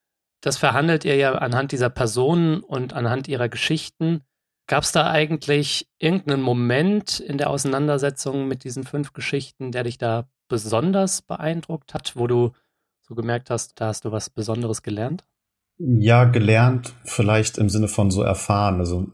[0.41, 4.21] Das verhandelt ihr ja anhand dieser Personen und anhand ihrer Geschichten.
[4.67, 9.97] Gab es da eigentlich irgendeinen Moment in der Auseinandersetzung mit diesen fünf Geschichten, der dich
[9.97, 12.51] da besonders beeindruckt hat, wo du
[13.01, 15.25] so gemerkt hast, da hast du was Besonderes gelernt?
[15.77, 18.79] Ja, gelernt vielleicht im Sinne von so erfahren.
[18.79, 19.07] Also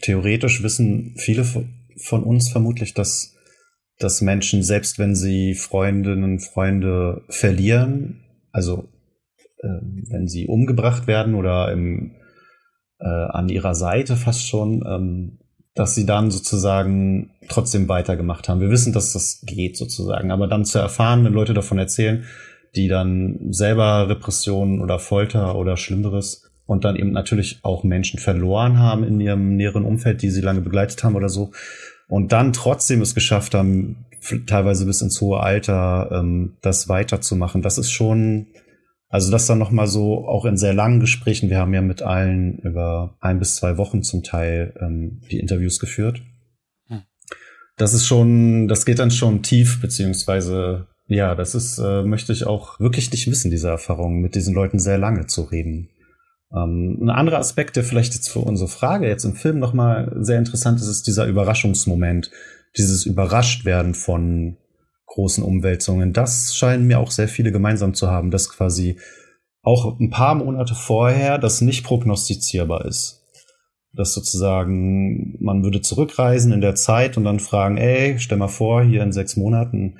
[0.00, 3.36] theoretisch wissen viele von uns vermutlich, dass,
[3.98, 8.88] dass Menschen, selbst wenn sie Freundinnen, Freunde verlieren, also
[9.58, 9.68] äh,
[10.08, 12.16] wenn sie umgebracht werden oder im,
[12.98, 15.38] äh, an ihrer Seite fast schon, ähm,
[15.76, 18.60] dass sie dann sozusagen trotzdem weitergemacht haben.
[18.60, 22.24] Wir wissen, dass das geht sozusagen, aber dann zu erfahren, wenn Leute davon erzählen,
[22.74, 28.78] die dann selber Repressionen oder Folter oder Schlimmeres und dann eben natürlich auch Menschen verloren
[28.78, 31.52] haben in ihrem näheren Umfeld, die sie lange begleitet haben oder so,
[32.08, 34.06] und dann trotzdem es geschafft haben,
[34.46, 37.62] teilweise bis ins hohe Alter, ähm, das weiterzumachen.
[37.62, 38.46] Das ist schon
[39.08, 41.48] Also das dann nochmal so auch in sehr langen Gesprächen.
[41.48, 45.78] Wir haben ja mit allen über ein bis zwei Wochen zum Teil ähm, die Interviews
[45.78, 46.22] geführt.
[46.88, 47.02] Hm.
[47.76, 52.46] Das ist schon, das geht dann schon tief, beziehungsweise ja, das ist, äh, möchte ich
[52.46, 55.88] auch wirklich nicht wissen, diese Erfahrung, mit diesen Leuten sehr lange zu reden.
[56.52, 60.38] Ähm, ein anderer Aspekt, der vielleicht jetzt für unsere Frage jetzt im Film nochmal sehr
[60.38, 62.30] interessant ist, ist dieser Überraschungsmoment,
[62.76, 64.56] dieses Überraschtwerden von
[65.06, 66.12] großen Umwälzungen.
[66.12, 68.98] Das scheinen mir auch sehr viele gemeinsam zu haben, dass quasi
[69.62, 73.24] auch ein paar Monate vorher das nicht prognostizierbar ist.
[73.92, 78.84] Dass sozusagen man würde zurückreisen in der Zeit und dann fragen, ey, stell mal vor,
[78.84, 79.98] hier in sechs Monaten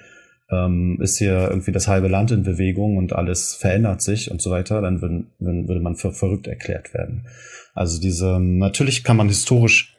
[0.50, 4.50] ähm, ist hier irgendwie das halbe Land in Bewegung und alles verändert sich und so
[4.50, 7.26] weiter, dann würden, würde man für verrückt erklärt werden.
[7.74, 9.95] Also diese, natürlich kann man historisch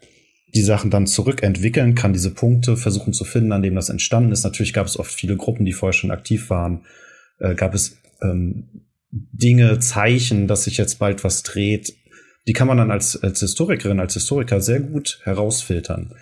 [0.57, 4.43] die Sachen dann zurückentwickeln, kann diese Punkte versuchen zu finden, an denen das entstanden ist.
[4.43, 6.85] Natürlich gab es oft viele Gruppen, die vorher schon aktiv waren.
[7.39, 11.93] Äh, gab es ähm, Dinge, Zeichen, dass sich jetzt bald was dreht.
[12.47, 16.13] Die kann man dann als, als Historikerin, als Historiker sehr gut herausfiltern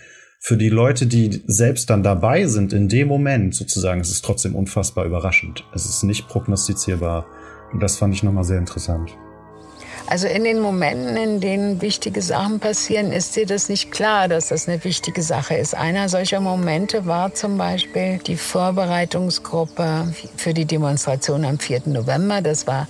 [0.45, 4.55] für die Leute, die selbst dann dabei sind in dem Moment sozusagen, ist es trotzdem
[4.55, 5.63] unfassbar überraschend.
[5.73, 7.25] Es ist nicht prognostizierbar.
[7.73, 9.17] Und das fand ich nochmal sehr interessant.
[10.07, 14.49] Also in den Momenten, in denen wichtige Sachen passieren, ist dir das nicht klar, dass
[14.49, 15.75] das eine wichtige Sache ist.
[15.75, 21.81] Einer solcher Momente war zum Beispiel die Vorbereitungsgruppe für die Demonstration am 4.
[21.85, 22.41] November.
[22.41, 22.87] Das war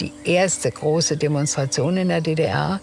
[0.00, 2.80] die erste große Demonstration in der DDR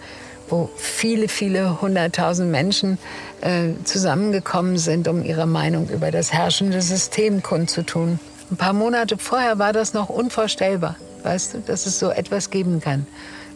[0.50, 2.98] wo viele, viele hunderttausend Menschen
[3.42, 8.20] äh, zusammengekommen sind, um ihre Meinung über das herrschende System kundzutun.
[8.52, 12.80] Ein paar Monate vorher war das noch unvorstellbar, weißt du, dass es so etwas geben
[12.80, 13.06] kann.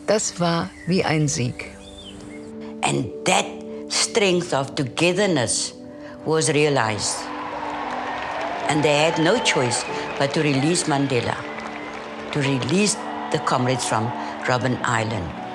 [0.07, 1.71] Das war wie ein Sieg.
[2.81, 3.45] And that
[3.89, 5.73] strength of togetherness
[6.25, 7.17] was realized.
[8.69, 9.83] And they had no choice
[10.19, 11.35] but to release Mandela,
[12.31, 12.97] to release
[13.31, 14.11] the comrades from
[14.47, 15.47] Robben Island.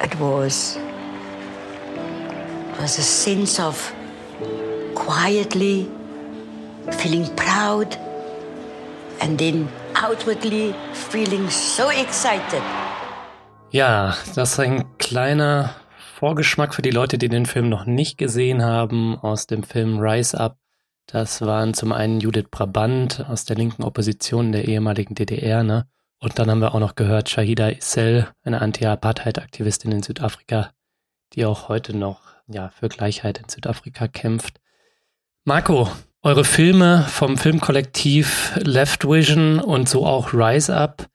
[0.00, 0.78] it was
[2.78, 3.76] was a sense of
[4.94, 5.90] quietly
[6.92, 7.96] feeling proud
[9.20, 9.68] and then
[10.04, 12.62] outwardly feeling so excited.
[13.70, 15.74] Ja, das ist ein kleiner
[16.18, 20.38] Vorgeschmack für die Leute, die den Film noch nicht gesehen haben, aus dem Film Rise
[20.38, 20.56] Up.
[21.06, 25.86] Das waren zum einen Judith Brabant aus der linken Opposition der ehemaligen DDR, ne?
[26.20, 30.72] Und dann haben wir auch noch gehört, Shahida Issel, eine Anti-Apartheid-Aktivistin in Südafrika,
[31.34, 34.60] die auch heute noch ja, für Gleichheit in Südafrika kämpft.
[35.44, 35.88] Marco,
[36.22, 41.08] eure Filme vom Filmkollektiv Left Vision und so auch Rise Up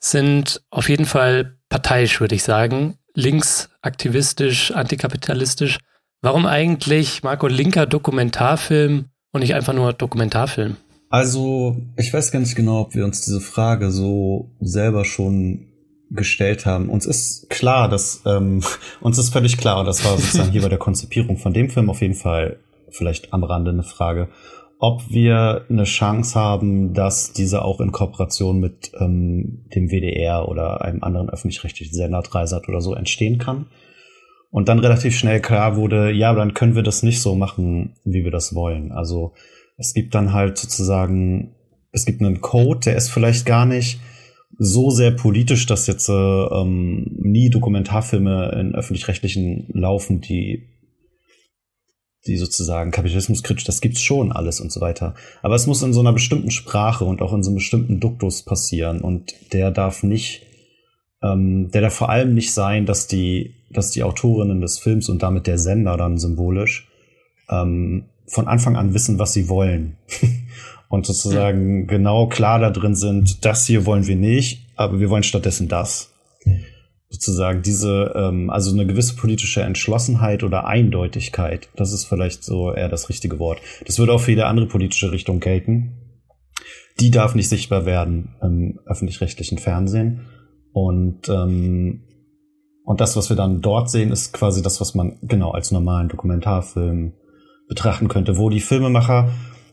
[0.00, 2.96] sind auf jeden Fall parteiisch, würde ich sagen.
[3.14, 5.78] Linksaktivistisch, antikapitalistisch.
[6.22, 10.76] Warum eigentlich, Marco, linker Dokumentarfilm und nicht einfach nur Dokumentarfilm?
[11.10, 15.66] Also, ich weiß gar nicht genau, ob wir uns diese Frage so selber schon
[16.10, 16.88] gestellt haben.
[16.88, 18.62] Uns ist klar, dass ähm,
[19.00, 21.90] uns ist völlig klar, und das war sozusagen hier bei der Konzipierung von dem Film
[21.90, 22.58] auf jeden Fall
[22.90, 24.28] vielleicht am Rande eine Frage,
[24.78, 30.82] ob wir eine Chance haben, dass diese auch in Kooperation mit ähm, dem WDR oder
[30.82, 33.66] einem anderen öffentlich-rechtlichen Sender, Dreisat oder so entstehen kann.
[34.50, 38.24] Und dann relativ schnell klar wurde, ja, dann können wir das nicht so machen, wie
[38.24, 38.92] wir das wollen.
[38.92, 39.34] Also
[39.76, 41.54] es gibt dann halt sozusagen,
[41.92, 44.00] es gibt einen Code, der ist vielleicht gar nicht
[44.58, 50.77] so sehr politisch, dass jetzt äh, ähm, nie Dokumentarfilme in öffentlich-rechtlichen laufen, die
[52.28, 55.14] die sozusagen kapitalismuskritisch, das gibt's schon alles und so weiter.
[55.42, 58.42] Aber es muss in so einer bestimmten Sprache und auch in so einem bestimmten Duktus
[58.42, 60.46] passieren und der darf nicht,
[61.22, 65.22] ähm, der darf vor allem nicht sein, dass die, dass die Autorinnen des Films und
[65.22, 66.88] damit der Sender dann symbolisch
[67.50, 69.96] ähm, von Anfang an wissen, was sie wollen.
[70.88, 75.22] und sozusagen genau klar da drin sind, das hier wollen wir nicht, aber wir wollen
[75.22, 76.10] stattdessen das.
[77.18, 82.88] Sozusagen diese, ähm, also eine gewisse politische Entschlossenheit oder Eindeutigkeit, das ist vielleicht so eher
[82.88, 83.60] das richtige Wort.
[83.86, 85.94] Das würde auch für jede andere politische Richtung gelten.
[87.00, 90.26] Die darf nicht sichtbar werden im öffentlich-rechtlichen Fernsehen.
[90.72, 92.04] Und, ähm,
[92.84, 96.08] und das, was wir dann dort sehen, ist quasi das, was man genau als normalen
[96.08, 97.14] Dokumentarfilm
[97.68, 99.28] betrachten könnte, wo die Filmemacher,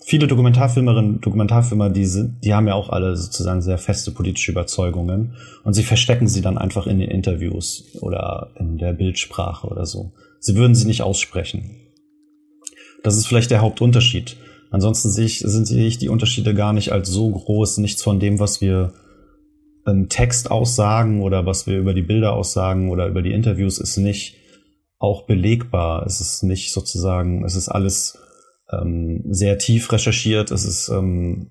[0.05, 5.33] viele Dokumentarfilmerinnen, Dokumentarfilmer, die sind, die haben ja auch alle sozusagen sehr feste politische Überzeugungen
[5.63, 10.11] und sie verstecken sie dann einfach in den Interviews oder in der Bildsprache oder so.
[10.39, 11.71] Sie würden sie nicht aussprechen.
[13.03, 14.37] Das ist vielleicht der Hauptunterschied.
[14.69, 17.77] Ansonsten sehe ich, sind sehe ich die Unterschiede gar nicht als so groß.
[17.77, 18.93] Nichts von dem, was wir
[19.87, 23.97] im Text aussagen oder was wir über die Bilder aussagen oder über die Interviews ist
[23.97, 24.35] nicht
[24.99, 26.05] auch belegbar.
[26.05, 28.19] Es ist nicht sozusagen, es ist alles
[28.81, 30.51] ähm, sehr tief recherchiert.
[30.51, 31.49] Es ist ähm,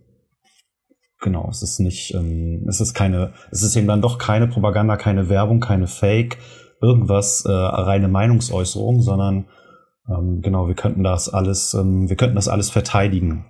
[1.24, 4.96] genau, es ist nicht, ähm, es ist keine, es ist eben dann doch keine Propaganda,
[4.96, 6.38] keine Werbung, keine Fake,
[6.80, 9.46] irgendwas, äh, reine Meinungsäußerung, sondern
[10.08, 13.46] ähm, genau, wir könnten das alles, ähm, wir könnten das alles verteidigen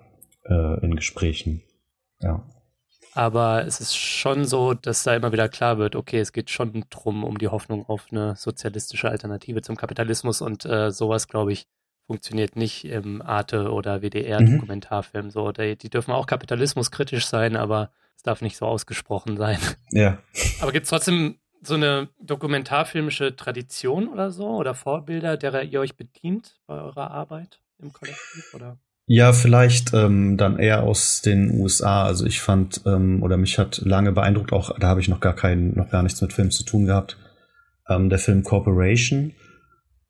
[0.49, 1.63] äh, in Gesprächen.
[2.21, 2.45] Ja.
[3.15, 6.85] Aber es ist schon so, dass da immer wieder klar wird, okay, es geht schon
[6.91, 11.67] drum um die Hoffnung auf eine sozialistische Alternative zum Kapitalismus und äh, sowas, glaube ich,
[12.07, 15.27] funktioniert nicht im Arte- oder WDR-Dokumentarfilm.
[15.27, 15.31] Mhm.
[15.31, 19.59] So, die, die, dürfen auch kapitalismuskritisch sein, aber es darf nicht so ausgesprochen sein.
[19.91, 20.19] Ja.
[20.61, 25.97] Aber gibt es trotzdem so eine dokumentarfilmische Tradition oder so oder Vorbilder, derer ihr euch
[25.97, 28.53] bedient bei eurer Arbeit im Kollektiv?
[28.55, 28.79] Oder?
[29.07, 32.05] Ja, vielleicht ähm, dann eher aus den USA.
[32.05, 35.35] Also ich fand ähm, oder mich hat lange beeindruckt, auch da habe ich noch gar
[35.35, 37.19] keinen, noch gar nichts mit Film zu tun gehabt.
[37.89, 39.33] Ähm, der Film Corporation.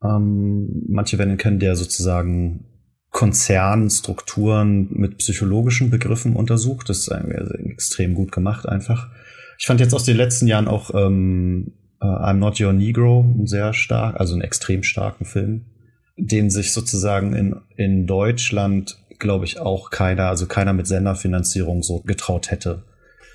[0.05, 2.67] Ähm, manche werden kennen, der sozusagen
[3.11, 6.89] Konzernstrukturen mit psychologischen Begriffen untersucht.
[6.89, 9.09] Das ist extrem gut gemacht einfach.
[9.59, 13.73] Ich fand jetzt aus den letzten Jahren auch ähm, uh, I'm Not Your Negro sehr
[13.73, 15.67] stark, also einen extrem starken Film
[16.17, 22.01] den sich sozusagen in, in Deutschland, glaube ich, auch keiner, also keiner mit Senderfinanzierung so
[22.01, 22.85] getraut hätte.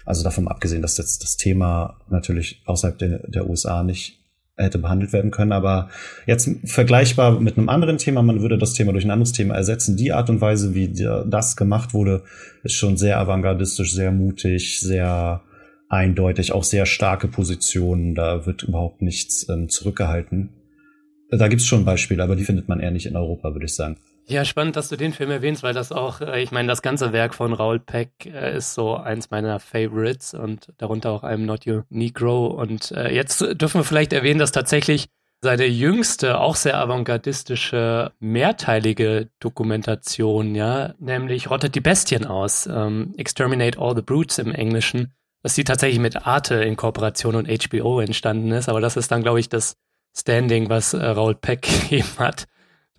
[0.05, 4.18] Also davon abgesehen, dass jetzt das Thema natürlich außerhalb der, der USA nicht
[4.63, 5.89] hätte behandelt werden können, aber
[6.25, 9.97] jetzt vergleichbar mit einem anderen Thema, man würde das Thema durch ein anderes Thema ersetzen.
[9.97, 12.23] Die Art und Weise, wie das gemacht wurde,
[12.63, 15.41] ist schon sehr avantgardistisch, sehr mutig, sehr
[15.89, 18.15] eindeutig, auch sehr starke Positionen.
[18.15, 20.49] Da wird überhaupt nichts ähm, zurückgehalten.
[21.31, 23.97] Da gibt's schon Beispiele, aber die findet man eher nicht in Europa, würde ich sagen.
[24.29, 27.11] Ja, spannend, dass du den Film erwähnst, weil das auch, äh, ich meine, das ganze
[27.13, 31.65] Werk von Raoul Peck äh, ist so eins meiner Favorites und darunter auch einem Not
[31.65, 32.45] Your Negro.
[32.45, 35.07] Und äh, jetzt dürfen wir vielleicht erwähnen, dass tatsächlich
[35.41, 43.79] seine jüngste, auch sehr avantgardistische, mehrteilige Dokumentation, ja, nämlich Rottet die Bestien aus, ähm, Exterminate
[43.79, 45.11] All the Brutes im Englischen,
[45.41, 48.69] dass die tatsächlich mit Arte in Kooperation und HBO entstanden ist.
[48.69, 49.75] Aber das ist dann, glaube ich, das
[50.15, 52.45] Standing, was äh, Raoul Peck gegeben hat,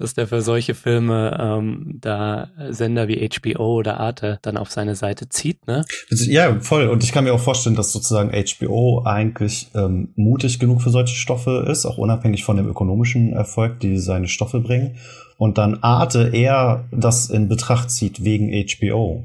[0.00, 4.96] dass der für solche Filme ähm, da Sender wie HBO oder Arte dann auf seine
[4.96, 5.84] Seite zieht, ne?
[6.08, 6.88] Ja, voll.
[6.88, 11.14] Und ich kann mir auch vorstellen, dass sozusagen HBO eigentlich ähm, mutig genug für solche
[11.14, 14.96] Stoffe ist, auch unabhängig von dem ökonomischen Erfolg, die seine Stoffe bringen.
[15.36, 19.24] Und dann Arte eher das in Betracht zieht wegen HBO.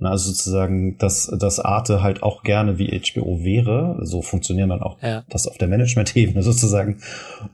[0.00, 3.98] Also sozusagen, dass das Arte halt auch gerne wie HBO wäre.
[4.02, 5.24] So funktionieren dann auch ja.
[5.28, 6.98] das auf der Management-Ebene sozusagen.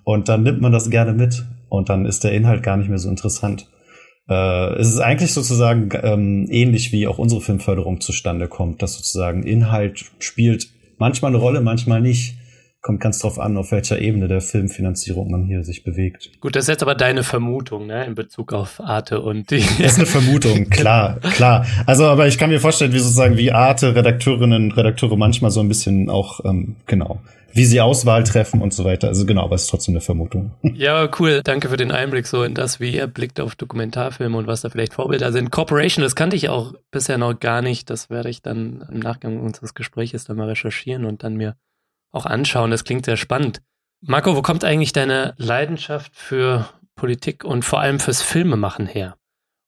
[0.05, 1.45] Und dann nimmt man das gerne mit.
[1.69, 3.69] Und dann ist der Inhalt gar nicht mehr so interessant.
[4.29, 9.43] Äh, es ist eigentlich sozusagen ähm, ähnlich wie auch unsere Filmförderung zustande kommt, dass sozusagen
[9.43, 12.37] Inhalt spielt manchmal eine Rolle, manchmal nicht
[12.81, 16.31] kommt ganz drauf an, auf welcher Ebene der Filmfinanzierung man hier sich bewegt.
[16.41, 19.65] Gut, das ist jetzt aber deine Vermutung, ne, in Bezug auf Arte und die.
[19.79, 21.67] Das ist eine Vermutung, klar, klar.
[21.87, 25.69] Also, aber ich kann mir vorstellen, wie sozusagen wie Arte Redakteurinnen, Redakteure manchmal so ein
[25.69, 27.21] bisschen auch, ähm, genau,
[27.53, 29.09] wie sie Auswahl treffen und so weiter.
[29.09, 30.53] Also genau, aber es ist trotzdem eine Vermutung.
[30.79, 31.41] Ja, cool.
[31.43, 34.71] Danke für den Einblick so in das, wie ihr blickt auf Dokumentarfilme und was da
[34.71, 35.51] vielleicht Vorbilder sind.
[35.51, 37.91] Corporation, das kannte ich auch bisher noch gar nicht.
[37.91, 41.57] Das werde ich dann im Nachgang unseres Gespräches dann mal recherchieren und dann mir
[42.13, 42.71] auch anschauen.
[42.71, 43.61] Das klingt sehr spannend.
[44.01, 49.17] Marco, wo kommt eigentlich deine Leidenschaft für Politik und vor allem fürs Filmemachen her?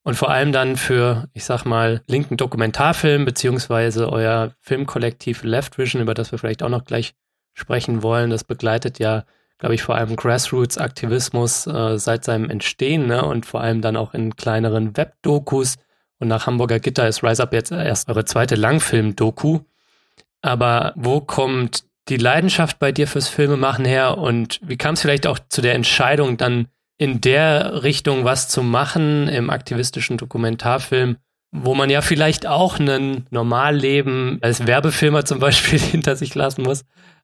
[0.03, 6.01] Und vor allem dann für, ich sag mal, linken Dokumentarfilm, beziehungsweise euer Filmkollektiv Left Vision,
[6.01, 7.13] über das wir vielleicht auch noch gleich
[7.53, 8.31] sprechen wollen.
[8.31, 9.25] Das begleitet ja,
[9.59, 13.23] glaube ich, vor allem Grassroots-Aktivismus äh, seit seinem Entstehen ne?
[13.23, 15.77] und vor allem dann auch in kleineren Webdokus.
[16.17, 19.59] Und nach Hamburger Gitter ist Rise Up jetzt erst eure zweite Langfilm-Doku.
[20.41, 25.25] Aber wo kommt die Leidenschaft bei dir fürs Filmemachen her und wie kam es vielleicht
[25.25, 31.15] auch zu der Entscheidung, dann in der Richtung was zu machen im aktivistischen Dokumentarfilm,
[31.51, 36.81] wo man ja vielleicht auch ein Normalleben als Werbefilmer zum Beispiel hinter sich lassen muss,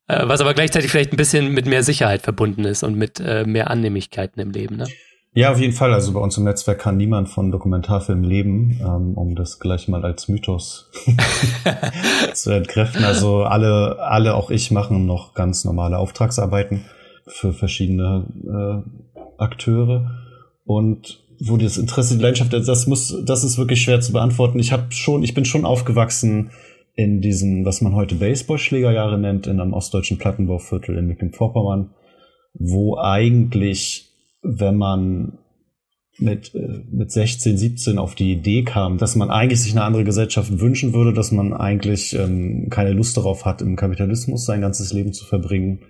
[0.07, 3.43] äh, was aber gleichzeitig vielleicht ein bisschen mit mehr Sicherheit verbunden ist und mit äh,
[3.45, 4.77] mehr Annehmlichkeiten im Leben.
[4.77, 4.87] Ne?
[5.37, 5.93] Ja, auf jeden Fall.
[5.93, 10.03] Also bei uns im Netzwerk kann niemand von Dokumentarfilmen leben, ähm, um das gleich mal
[10.03, 10.89] als Mythos
[12.33, 13.03] zu entkräften.
[13.03, 16.85] Also alle, alle, auch ich, machen noch ganz normale Auftragsarbeiten
[17.27, 20.09] für verschiedene äh, Akteure.
[20.65, 24.57] Und wo das Interesse, die Leidenschaft, das muss, das ist wirklich schwer zu beantworten.
[24.57, 26.49] Ich habe schon, ich bin schon aufgewachsen
[26.95, 31.91] in diesen, was man heute Baseballschlägerjahre nennt, in einem ostdeutschen Plattenbauviertel in Mecklenburg-Vorpommern,
[32.55, 34.06] wo eigentlich
[34.47, 35.37] wenn man
[36.19, 40.03] mit, äh, mit 16, 17 auf die Idee kam, dass man eigentlich sich eine andere
[40.03, 44.93] Gesellschaft wünschen würde, dass man eigentlich ähm, keine Lust darauf hat, im Kapitalismus sein ganzes
[44.93, 45.81] Leben zu verbringen,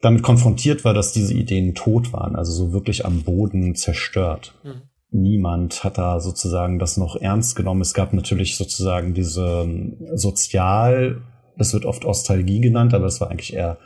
[0.00, 4.54] damit konfrontiert war, dass diese Ideen tot waren, also so wirklich am Boden zerstört.
[4.64, 4.82] Mhm.
[5.10, 7.80] niemand hat da sozusagen das noch ernst genommen.
[7.80, 11.22] Es gab natürlich sozusagen diese ähm, Sozial,
[11.56, 13.78] das wird oft Ostalgie genannt, aber es war eigentlich eher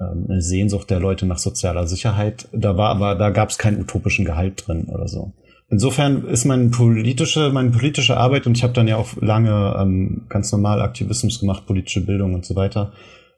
[0.00, 2.48] eine Sehnsucht der Leute nach sozialer Sicherheit.
[2.52, 5.32] Da war aber, da gab es keinen utopischen Gehalt drin oder so.
[5.68, 10.22] Insofern ist meine politische, meine politische Arbeit, und ich habe dann ja auch lange ähm,
[10.28, 12.92] ganz normal Aktivismus gemacht, politische Bildung und so weiter,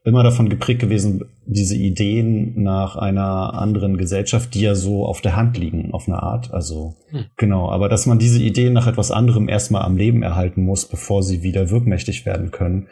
[0.05, 5.37] immer davon geprägt gewesen, diese Ideen nach einer anderen Gesellschaft, die ja so auf der
[5.37, 6.53] Hand liegen, auf eine Art.
[6.53, 7.27] Also hm.
[7.37, 11.23] genau, aber dass man diese Ideen nach etwas anderem erstmal am Leben erhalten muss, bevor
[11.23, 12.89] sie wieder wirkmächtig werden können,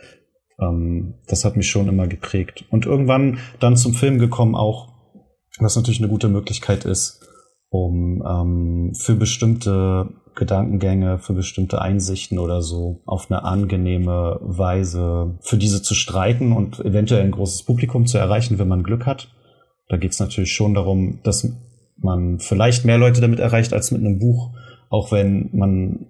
[0.61, 2.65] ähm, das hat mich schon immer geprägt.
[2.71, 4.89] Und irgendwann dann zum Film gekommen auch,
[5.59, 7.21] was natürlich eine gute Möglichkeit ist,
[7.69, 15.57] um ähm, für bestimmte Gedankengänge, für bestimmte Einsichten oder so auf eine angenehme Weise für
[15.57, 19.29] diese zu streiten und eventuell ein großes Publikum zu erreichen, wenn man Glück hat.
[19.89, 21.53] Da geht es natürlich schon darum, dass
[21.97, 24.51] man vielleicht mehr Leute damit erreicht als mit einem Buch,
[24.89, 26.07] auch wenn man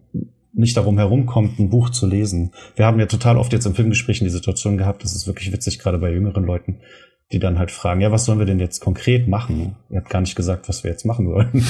[0.53, 2.53] nicht darum herumkommt, ein Buch zu lesen.
[2.77, 5.79] Wir haben ja total oft jetzt im Filmgesprächen die Situation gehabt, das ist wirklich witzig,
[5.79, 6.81] gerade bei jüngeren Leuten,
[7.33, 9.77] die dann halt fragen, ja, was sollen wir denn jetzt konkret machen?
[9.91, 11.65] Ihr habt gar nicht gesagt, was wir jetzt machen sollen.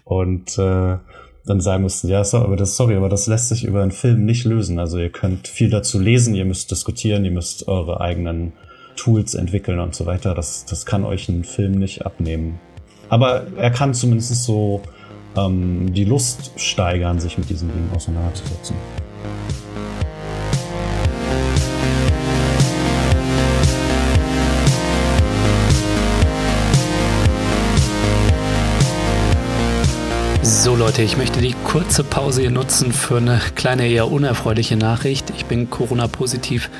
[0.04, 0.98] und äh,
[1.44, 4.24] dann sagen mussten, ja, so, aber das, sorry, aber das lässt sich über einen Film
[4.24, 4.78] nicht lösen.
[4.78, 8.52] Also ihr könnt viel dazu lesen, ihr müsst diskutieren, ihr müsst eure eigenen
[8.94, 10.34] Tools entwickeln und so weiter.
[10.34, 12.60] Das, das kann euch ein Film nicht abnehmen.
[13.08, 14.82] Aber er kann zumindest so
[15.36, 18.76] ähm, die Lust steigern, sich mit diesen Dingen auseinanderzusetzen.
[30.42, 35.32] So Leute, ich möchte die kurze Pause hier nutzen für eine kleine eher unerfreuliche Nachricht.
[35.36, 36.70] Ich bin Corona-positiv.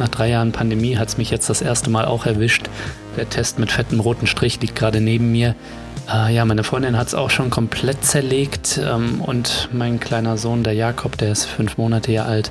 [0.00, 2.70] Nach drei Jahren Pandemie hat es mich jetzt das erste Mal auch erwischt.
[3.16, 5.54] Der Test mit fettem roten Strich liegt gerade neben mir.
[6.12, 10.64] Äh, ja, meine Freundin hat es auch schon komplett zerlegt ähm, und mein kleiner Sohn,
[10.64, 12.50] der Jakob, der ist fünf Monate hier alt,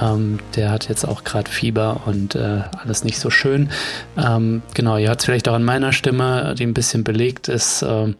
[0.00, 3.70] ähm, der hat jetzt auch gerade Fieber und äh, alles nicht so schön.
[4.16, 7.82] Ähm, genau, ihr hört es vielleicht auch an meiner Stimme, die ein bisschen belegt ist.
[7.82, 8.14] Äh,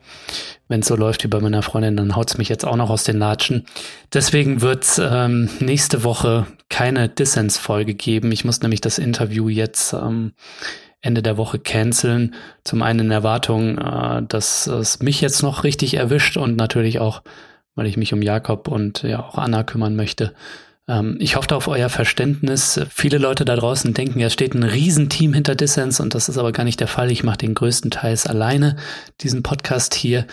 [0.68, 2.90] Wenn es so läuft wie bei meiner Freundin, dann haut es mich jetzt auch noch
[2.90, 3.66] aus den Latschen.
[4.12, 8.32] Deswegen wird es ähm, nächste Woche keine Dissens-Folge geben.
[8.32, 10.32] Ich muss nämlich das Interview jetzt ähm,
[11.06, 12.34] Ende der Woche canceln.
[12.64, 17.22] Zum einen in Erwartung, äh, dass es mich jetzt noch richtig erwischt und natürlich auch,
[17.74, 20.34] weil ich mich um Jakob und ja auch Anna kümmern möchte.
[20.88, 22.80] Ähm, ich hoffe auf euer Verständnis.
[22.90, 26.52] Viele Leute da draußen denken, ja, steht ein Riesenteam hinter Dissens und das ist aber
[26.52, 27.10] gar nicht der Fall.
[27.10, 28.76] Ich mache den größten Teils alleine,
[29.20, 30.26] diesen Podcast hier.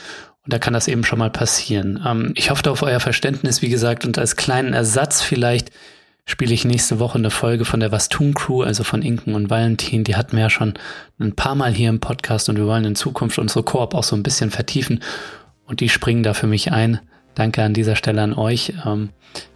[0.46, 2.04] Und da kann das eben schon mal passieren.
[2.06, 5.72] Ähm, ich hoffe auf euer Verständnis, wie gesagt, und als kleinen Ersatz vielleicht
[6.26, 9.50] spiele ich nächste Woche eine Folge von der Was tun Crew, also von Inken und
[9.50, 10.04] Valentin.
[10.04, 10.74] Die hatten wir ja schon
[11.20, 14.16] ein paar Mal hier im Podcast und wir wollen in Zukunft unsere Koop auch so
[14.16, 15.02] ein bisschen vertiefen.
[15.66, 17.00] Und die springen da für mich ein.
[17.36, 18.74] Danke an dieser Stelle an euch.
[18.86, 19.10] Ähm,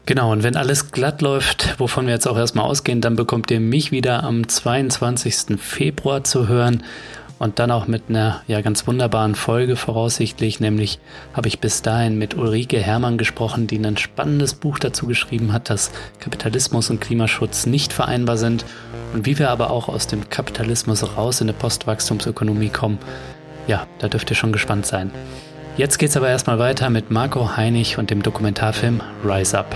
[0.06, 3.60] genau, und wenn alles glatt läuft, wovon wir jetzt auch erstmal ausgehen, dann bekommt ihr
[3.60, 5.60] mich wieder am 22.
[5.60, 6.84] Februar zu hören
[7.40, 11.00] und dann auch mit einer ja ganz wunderbaren Folge voraussichtlich, nämlich
[11.34, 15.70] habe ich bis dahin mit Ulrike Hermann gesprochen, die ein spannendes Buch dazu geschrieben hat,
[15.70, 18.66] dass Kapitalismus und Klimaschutz nicht vereinbar sind
[19.14, 22.98] und wie wir aber auch aus dem Kapitalismus raus in eine Postwachstumsökonomie kommen.
[23.68, 25.12] Ja, da dürft ihr schon gespannt sein.
[25.76, 29.76] Jetzt geht's aber erstmal weiter mit Marco Heinig und dem Dokumentarfilm Rise Up.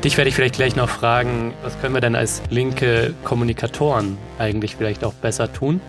[0.00, 4.76] Dich werde ich vielleicht gleich noch fragen, was können wir denn als linke Kommunikatoren eigentlich
[4.76, 5.80] vielleicht auch besser tun?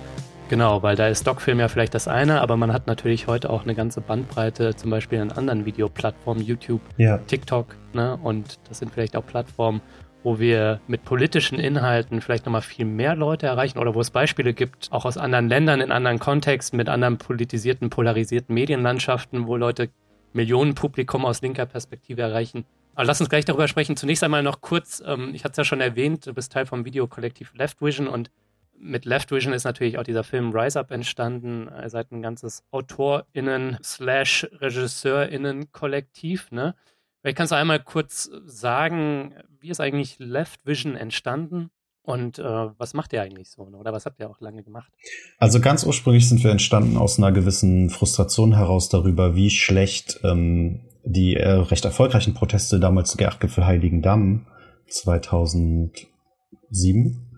[0.49, 3.63] Genau, weil da ist Stockfilm ja vielleicht das eine, aber man hat natürlich heute auch
[3.63, 7.19] eine ganze Bandbreite, zum Beispiel in anderen Videoplattformen, YouTube, ja.
[7.19, 8.19] TikTok, ne?
[8.21, 9.79] Und das sind vielleicht auch Plattformen,
[10.23, 14.53] wo wir mit politischen Inhalten vielleicht nochmal viel mehr Leute erreichen oder wo es Beispiele
[14.53, 19.87] gibt, auch aus anderen Ländern, in anderen Kontexten, mit anderen politisierten, polarisierten Medienlandschaften, wo Leute
[20.33, 22.65] Millionen Publikum aus linker Perspektive erreichen.
[22.93, 23.95] Aber lass uns gleich darüber sprechen.
[23.95, 26.85] Zunächst einmal noch kurz, ähm, ich hatte es ja schon erwähnt, du bist Teil vom
[26.85, 28.31] Videokollektiv Left Vision und
[28.77, 31.69] mit Left Vision ist natürlich auch dieser Film Rise Up entstanden.
[31.69, 36.75] Ihr seid ein ganzes AutorInnen slash RegisseurInnen-Kollektiv, ne?
[37.21, 41.69] Vielleicht kannst du einmal kurz sagen, wie ist eigentlich Left Vision entstanden?
[42.03, 43.69] Und äh, was macht ihr eigentlich so?
[43.69, 43.77] Ne?
[43.77, 44.91] Oder was habt ihr auch lange gemacht?
[45.37, 50.81] Also ganz ursprünglich sind wir entstanden aus einer gewissen Frustration heraus darüber, wie schlecht ähm,
[51.03, 54.47] die äh, recht erfolgreichen Proteste damals zu G8-Gipfel Heiligendamm
[54.87, 57.31] 2007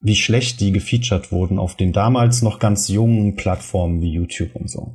[0.00, 4.70] wie schlecht die gefeatured wurden auf den damals noch ganz jungen Plattformen wie YouTube und
[4.70, 4.94] so.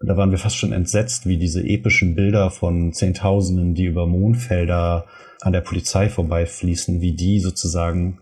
[0.00, 5.06] da waren wir fast schon entsetzt, wie diese epischen Bilder von Zehntausenden, die über Mondfelder
[5.40, 8.20] an der Polizei vorbeifließen, wie die sozusagen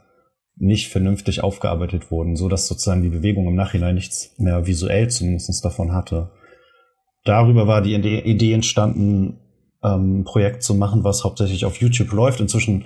[0.56, 5.64] nicht vernünftig aufgearbeitet wurden, so dass sozusagen die Bewegung im Nachhinein nichts mehr visuell zumindest
[5.64, 6.30] davon hatte.
[7.24, 9.38] Darüber war die Idee entstanden,
[9.82, 12.40] ähm, ein Projekt zu machen, was hauptsächlich auf YouTube läuft.
[12.40, 12.84] Inzwischen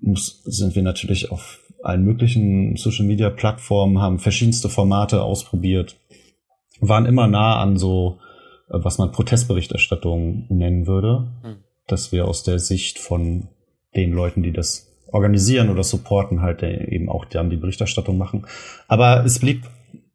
[0.00, 5.96] sind wir natürlich auf allen möglichen Social Media Plattformen, haben verschiedenste Formate ausprobiert,
[6.80, 8.18] waren immer nah an so,
[8.68, 11.56] äh, was man Protestberichterstattung nennen würde, hm.
[11.86, 13.48] dass wir aus der Sicht von
[13.94, 18.46] den Leuten, die das organisieren oder supporten, halt eben auch dann die Berichterstattung machen.
[18.88, 19.64] Aber es blieb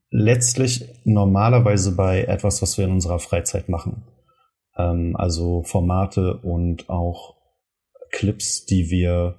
[0.09, 4.03] letztlich normalerweise bei etwas, was wir in unserer Freizeit machen.
[4.77, 7.35] Ähm, also Formate und auch
[8.11, 9.35] Clips, die wir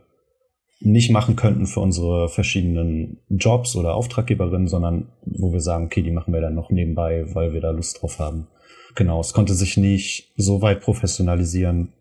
[0.80, 6.12] nicht machen könnten für unsere verschiedenen Jobs oder Auftraggeberinnen, sondern wo wir sagen, okay, die
[6.12, 8.46] machen wir dann noch nebenbei, weil wir da Lust drauf haben.
[8.94, 11.92] Genau, es konnte sich nicht so weit professionalisieren,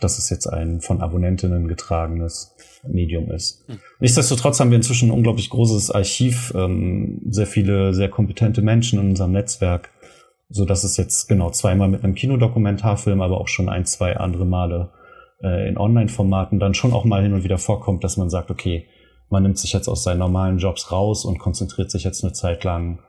[0.00, 2.54] dass es jetzt ein von Abonnentinnen getragenes
[2.86, 3.68] Medium ist.
[3.68, 3.80] Mhm.
[4.00, 9.10] Nichtsdestotrotz haben wir inzwischen ein unglaublich großes Archiv, ähm, sehr viele sehr kompetente Menschen in
[9.10, 9.90] unserem Netzwerk,
[10.48, 14.46] so dass es jetzt genau zweimal mit einem Kinodokumentarfilm, aber auch schon ein, zwei andere
[14.46, 14.92] Male
[15.42, 18.86] äh, in Online-Formaten dann schon auch mal hin und wieder vorkommt, dass man sagt, okay,
[19.30, 22.64] man nimmt sich jetzt aus seinen normalen Jobs raus und konzentriert sich jetzt eine Zeit
[22.64, 23.00] lang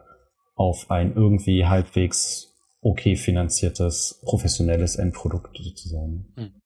[0.55, 2.49] auf ein irgendwie halbwegs
[2.81, 6.33] okay finanziertes, professionelles Endprodukt sozusagen.
[6.35, 6.58] Hm.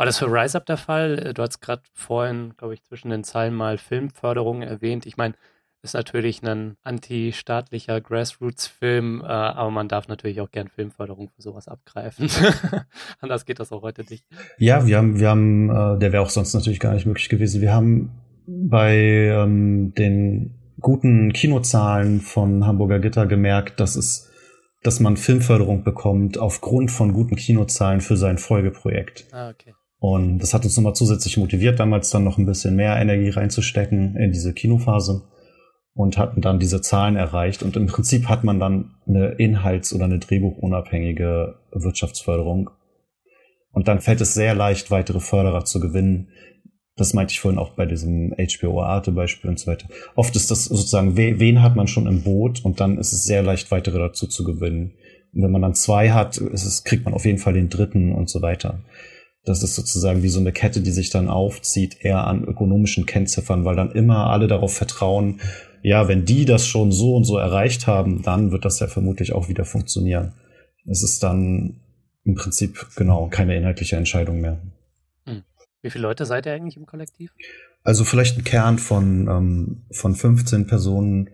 [0.00, 1.18] War das für Rise Up der Fall?
[1.18, 5.04] Äh, du hast gerade vorhin, glaube ich, zwischen den Zeilen mal Filmförderung erwähnt.
[5.04, 5.34] Ich meine,
[5.82, 11.68] ist natürlich ein antistaatlicher Grassroots-Film, äh, aber man darf natürlich auch gern Filmförderung für sowas
[11.68, 12.30] abgreifen.
[13.20, 14.24] Anders geht das auch heute nicht.
[14.56, 17.60] Ja, wir haben, wir haben, äh, der wäre auch sonst natürlich gar nicht möglich gewesen.
[17.60, 18.10] Wir haben
[18.46, 24.28] bei ähm, den guten Kinozahlen von Hamburger Gitter gemerkt, dass es
[24.82, 29.26] dass man Filmförderung bekommt aufgrund von guten Kinozahlen für sein Folgeprojekt.
[29.30, 29.74] Ah, okay.
[30.00, 34.16] Und das hat uns nochmal zusätzlich motiviert, damals dann noch ein bisschen mehr Energie reinzustecken
[34.16, 35.22] in diese Kinophase
[35.92, 37.62] und hatten dann diese Zahlen erreicht.
[37.62, 42.70] Und im Prinzip hat man dann eine Inhalts- oder eine Drehbuchunabhängige Wirtschaftsförderung.
[43.72, 46.28] Und dann fällt es sehr leicht, weitere Förderer zu gewinnen.
[46.96, 49.86] Das meinte ich vorhin auch bei diesem HBO Arte Beispiel und so weiter.
[50.16, 53.42] Oft ist das sozusagen, wen hat man schon im Boot und dann ist es sehr
[53.42, 54.94] leicht, weitere dazu zu gewinnen.
[55.34, 58.30] Und wenn man dann zwei hat, es, kriegt man auf jeden Fall den dritten und
[58.30, 58.80] so weiter.
[59.44, 63.64] Das ist sozusagen wie so eine Kette, die sich dann aufzieht, eher an ökonomischen Kennziffern,
[63.64, 65.40] weil dann immer alle darauf vertrauen,
[65.82, 69.32] ja, wenn die das schon so und so erreicht haben, dann wird das ja vermutlich
[69.32, 70.34] auch wieder funktionieren.
[70.86, 71.80] Es ist dann
[72.24, 74.60] im Prinzip genau keine inhaltliche Entscheidung mehr.
[75.24, 75.42] Hm.
[75.82, 77.32] Wie viele Leute seid ihr eigentlich im Kollektiv?
[77.82, 81.30] Also vielleicht ein Kern von, ähm, von 15 Personen,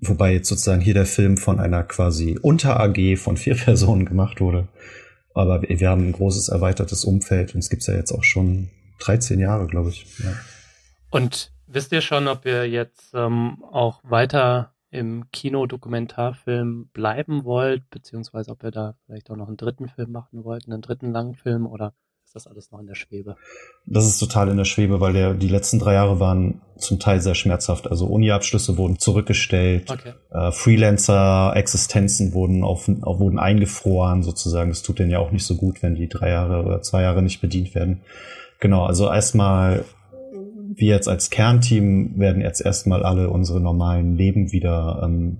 [0.00, 4.68] wobei jetzt sozusagen hier der Film von einer quasi Unter-AG von vier Personen gemacht wurde.
[5.36, 8.70] Aber wir, haben ein großes erweitertes Umfeld und es gibt es ja jetzt auch schon
[9.00, 10.06] 13 Jahre, glaube ich.
[10.18, 10.32] Ja.
[11.10, 18.52] Und Wisst ihr schon, ob ihr jetzt ähm, auch weiter im Kino-Dokumentarfilm bleiben wollt, beziehungsweise
[18.52, 21.92] ob ihr da vielleicht auch noch einen dritten Film machen wollt, einen dritten Langfilm oder
[22.26, 23.36] ist das alles noch in der Schwebe?
[23.86, 27.20] Das ist total in der Schwebe, weil der, die letzten drei Jahre waren zum Teil
[27.20, 27.88] sehr schmerzhaft.
[27.88, 30.12] Also Uni-Abschlüsse wurden zurückgestellt, okay.
[30.30, 34.70] äh, Freelancer-Existenzen wurden auf, auf, wurden eingefroren sozusagen.
[34.70, 37.22] Das tut denen ja auch nicht so gut, wenn die drei Jahre oder zwei Jahre
[37.22, 38.00] nicht bedient werden.
[38.58, 39.84] Genau, also erstmal
[40.74, 45.38] wir jetzt als Kernteam werden jetzt erstmal alle unsere normalen Leben wieder ähm,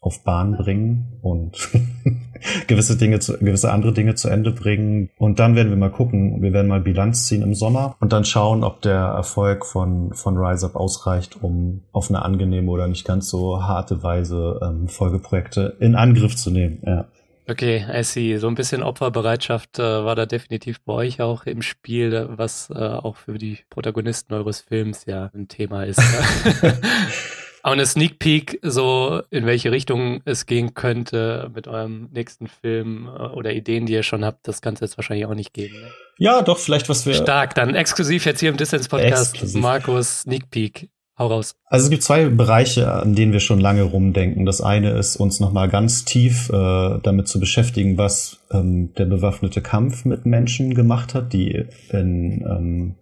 [0.00, 1.70] auf Bahn bringen und
[2.66, 5.10] gewisse Dinge zu, gewisse andere Dinge zu Ende bringen.
[5.18, 8.24] Und dann werden wir mal gucken, wir werden mal Bilanz ziehen im Sommer und dann
[8.24, 13.06] schauen, ob der Erfolg von, von Rise Up ausreicht, um auf eine angenehme oder nicht
[13.06, 16.78] ganz so harte Weise ähm, Folgeprojekte in Angriff zu nehmen.
[16.84, 17.04] Ja.
[17.50, 18.36] Okay, I see.
[18.36, 22.78] So ein bisschen Opferbereitschaft äh, war da definitiv bei euch auch im Spiel, was äh,
[22.78, 26.00] auch für die Protagonisten eures Films ja ein Thema ist.
[27.62, 33.06] Aber eine Sneak Peek, so in welche Richtung es gehen könnte mit eurem nächsten Film
[33.06, 35.74] äh, oder Ideen, die ihr schon habt, das kann es jetzt wahrscheinlich auch nicht geben.
[35.74, 35.88] Ne?
[36.18, 37.14] Ja, doch, vielleicht was wir.
[37.14, 39.54] Stark, dann exklusiv jetzt hier im Distance Podcast.
[39.54, 40.88] Markus Sneak Peek.
[41.18, 41.54] Hau raus.
[41.66, 44.46] Also es gibt zwei Bereiche, an denen wir schon lange rumdenken.
[44.46, 49.60] Das eine ist, uns nochmal ganz tief äh, damit zu beschäftigen, was ähm, der bewaffnete
[49.60, 52.94] Kampf mit Menschen gemacht hat, die in ähm,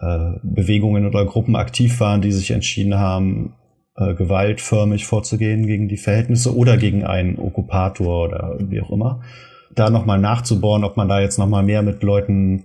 [0.00, 3.54] äh, Bewegungen oder Gruppen aktiv waren, die sich entschieden haben,
[3.96, 9.22] äh, gewaltförmig vorzugehen gegen die Verhältnisse oder gegen einen Okkupator oder wie auch immer.
[9.74, 12.64] Da nochmal nachzubohren, ob man da jetzt nochmal mehr mit Leuten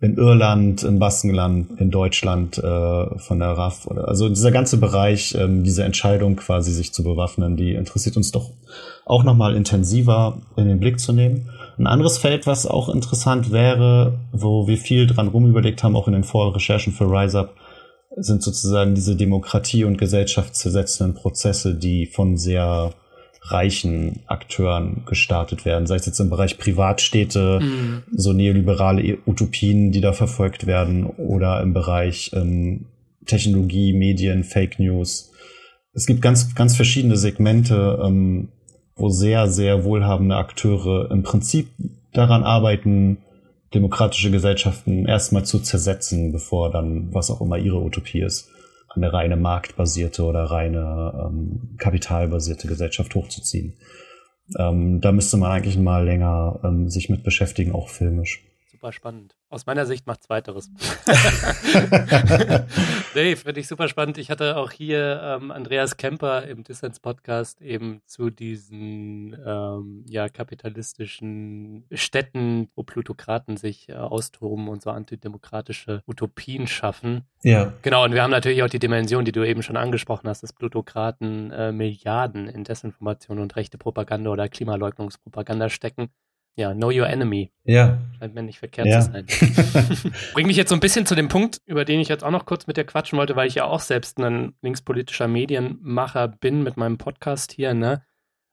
[0.00, 5.34] in Irland, im Baskenland, in Deutschland äh, von der RAF oder also dieser ganze Bereich,
[5.38, 8.50] ähm, diese Entscheidung quasi sich zu bewaffnen, die interessiert uns doch
[9.06, 11.48] auch nochmal intensiver in den Blick zu nehmen.
[11.78, 16.14] Ein anderes Feld, was auch interessant wäre, wo wir viel dran rumüberlegt haben, auch in
[16.14, 17.54] den Vorrecherchen für Rise Up,
[18.16, 22.94] sind sozusagen diese Demokratie- und gesellschaftszersetzenden Prozesse, die von sehr
[23.42, 28.02] reichen Akteuren gestartet werden, sei es jetzt im Bereich Privatstädte, mhm.
[28.10, 32.86] so neoliberale Utopien, die da verfolgt werden, oder im Bereich ähm,
[33.24, 35.32] Technologie, Medien, Fake News.
[35.92, 38.48] Es gibt ganz, ganz verschiedene Segmente, ähm,
[38.96, 41.68] wo sehr, sehr wohlhabende Akteure im Prinzip
[42.12, 43.18] daran arbeiten,
[43.74, 48.50] demokratische Gesellschaften erstmal zu zersetzen, bevor dann was auch immer ihre Utopie ist
[48.96, 53.74] eine reine marktbasierte oder reine ähm, kapitalbasierte Gesellschaft hochzuziehen.
[54.58, 59.35] Ähm, da müsste man eigentlich mal länger ähm, sich mit beschäftigen, auch filmisch super spannend.
[59.48, 60.70] Aus meiner Sicht macht zweiteres.
[63.14, 64.18] nee, finde ich super spannend.
[64.18, 70.28] Ich hatte auch hier ähm, Andreas Kemper im Dissens Podcast eben zu diesen ähm, ja,
[70.28, 77.22] kapitalistischen Städten, wo Plutokraten sich äh, austoben und so antidemokratische Utopien schaffen.
[77.44, 77.72] Ja.
[77.82, 80.52] Genau, und wir haben natürlich auch die Dimension, die du eben schon angesprochen hast, dass
[80.52, 86.10] Plutokraten äh, Milliarden in Desinformation und rechte Propaganda oder Klimaleugnungspropaganda stecken
[86.56, 87.52] ja, know your enemy.
[87.64, 87.98] Ja.
[88.18, 89.00] Scheint mir nicht verkehrt ja.
[89.00, 89.26] zu sein.
[90.32, 92.46] Bringt mich jetzt so ein bisschen zu dem Punkt, über den ich jetzt auch noch
[92.46, 96.76] kurz mit dir quatschen wollte, weil ich ja auch selbst ein linkspolitischer Medienmacher bin mit
[96.76, 98.02] meinem Podcast hier, ne?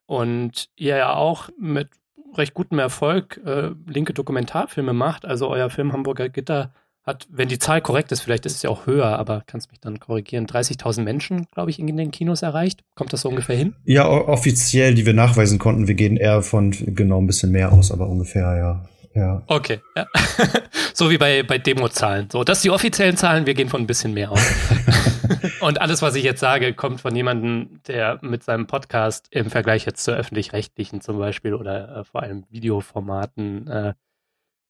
[0.05, 1.89] Und ihr ja auch mit
[2.35, 5.25] recht gutem Erfolg äh, linke Dokumentarfilme macht.
[5.25, 6.73] Also euer Film Hamburger Gitter
[7.03, 9.79] hat, wenn die Zahl korrekt ist, vielleicht ist es ja auch höher, aber kannst mich
[9.79, 12.81] dann korrigieren, 30.000 Menschen, glaube ich, in den Kinos erreicht.
[12.95, 13.75] Kommt das so ungefähr hin?
[13.83, 15.87] Ja, offiziell, die wir nachweisen konnten.
[15.87, 18.85] Wir gehen eher von genau ein bisschen mehr aus, aber ungefähr, ja.
[19.15, 19.43] Ja.
[19.45, 20.07] Okay, ja.
[20.93, 22.29] so wie bei, bei Demo-Zahlen.
[22.31, 24.41] So, das sind die offiziellen Zahlen, wir gehen von ein bisschen mehr aus.
[25.59, 29.85] Und alles, was ich jetzt sage, kommt von jemandem, der mit seinem Podcast im Vergleich
[29.85, 33.93] jetzt zu öffentlich-rechtlichen zum Beispiel oder äh, vor allem Videoformaten äh,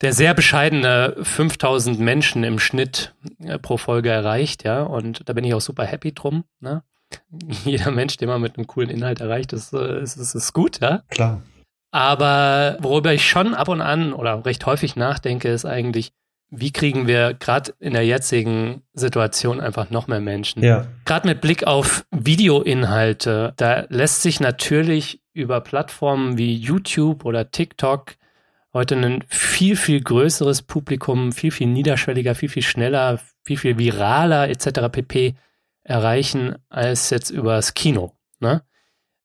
[0.02, 5.44] der sehr bescheidene 5000 Menschen im Schnitt äh, pro Folge erreicht, ja, und da bin
[5.44, 6.84] ich auch super happy drum, ne?
[7.66, 10.80] Jeder Mensch, den man mit einem coolen Inhalt erreicht, ist, äh, ist, ist, ist gut,
[10.82, 11.04] ja.
[11.10, 11.42] Klar.
[11.92, 16.12] Aber worüber ich schon ab und an oder recht häufig nachdenke, ist eigentlich,
[16.50, 20.64] wie kriegen wir gerade in der jetzigen Situation einfach noch mehr Menschen?
[20.64, 20.88] Ja.
[21.06, 28.16] Gerade mit Blick auf Videoinhalte, da lässt sich natürlich über Plattformen wie YouTube oder TikTok
[28.74, 34.50] heute ein viel, viel größeres Publikum, viel, viel niederschwelliger, viel, viel schneller, viel, viel viraler
[34.50, 34.90] etc.
[34.92, 35.36] pp.
[35.84, 38.16] erreichen als jetzt übers Kino.
[38.40, 38.64] Ne?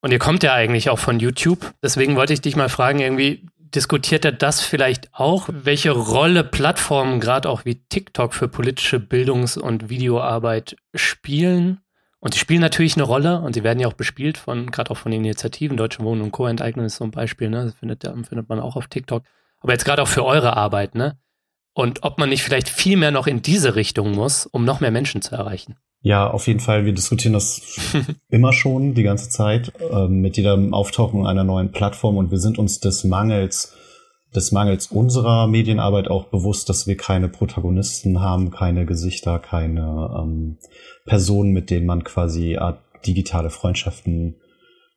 [0.01, 1.74] Und ihr kommt ja eigentlich auch von YouTube.
[1.82, 7.20] Deswegen wollte ich dich mal fragen, irgendwie diskutiert er das vielleicht auch, welche Rolle Plattformen,
[7.20, 11.80] gerade auch wie TikTok, für politische Bildungs- und Videoarbeit spielen?
[12.20, 14.96] Und die spielen natürlich eine Rolle und sie werden ja auch bespielt von, gerade auch
[14.96, 16.46] von Initiativen, Deutsche Wohnen und Co.
[16.46, 17.64] enteignen ist so ein Beispiel, ne?
[17.64, 19.22] Das findet, findet man auch auf TikTok
[19.60, 21.18] aber jetzt gerade auch für eure Arbeit, ne?
[21.74, 24.90] Und ob man nicht vielleicht viel mehr noch in diese Richtung muss, um noch mehr
[24.90, 25.76] Menschen zu erreichen.
[26.00, 26.84] Ja, auf jeden Fall.
[26.84, 27.78] Wir diskutieren das
[28.28, 32.58] immer schon die ganze Zeit äh, mit jedem Auftauchen einer neuen Plattform und wir sind
[32.58, 33.74] uns des Mangels
[34.34, 40.58] des Mangels unserer Medienarbeit auch bewusst, dass wir keine Protagonisten haben, keine Gesichter, keine ähm,
[41.06, 44.36] Personen, mit denen man quasi Art digitale Freundschaften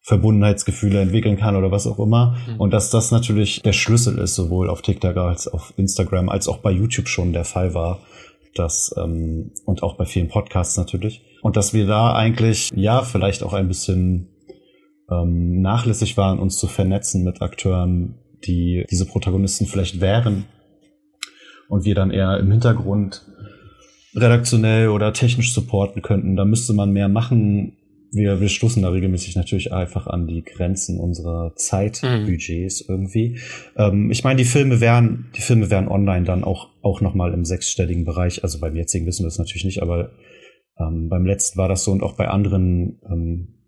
[0.04, 2.36] Verbundenheitsgefühle entwickeln kann oder was auch immer.
[2.48, 2.60] Mhm.
[2.60, 6.58] Und dass das natürlich der Schlüssel ist, sowohl auf TikTok als auf Instagram, als auch
[6.58, 8.00] bei YouTube schon der Fall war.
[8.56, 11.22] Das, ähm, und auch bei vielen Podcasts natürlich.
[11.42, 14.28] Und dass wir da eigentlich, ja, vielleicht auch ein bisschen
[15.10, 18.16] ähm, nachlässig waren, uns zu vernetzen mit Akteuren,
[18.46, 20.46] die diese Protagonisten vielleicht wären.
[21.70, 23.26] Und wir dann eher im Hintergrund
[24.14, 26.36] redaktionell oder technisch supporten könnten.
[26.36, 27.78] Da müsste man mehr machen,
[28.12, 32.94] wir, wir stoßen da regelmäßig natürlich einfach an die Grenzen unserer Zeitbudgets mhm.
[32.94, 33.40] irgendwie.
[33.78, 37.46] Ähm, ich meine, die Filme wären, die Filme wären online dann auch, auch nochmal im
[37.46, 38.44] sechsstelligen Bereich.
[38.44, 40.12] Also beim jetzigen wissen wir es natürlich nicht, aber
[40.78, 43.61] ähm, beim letzten war das so und auch bei anderen ähm,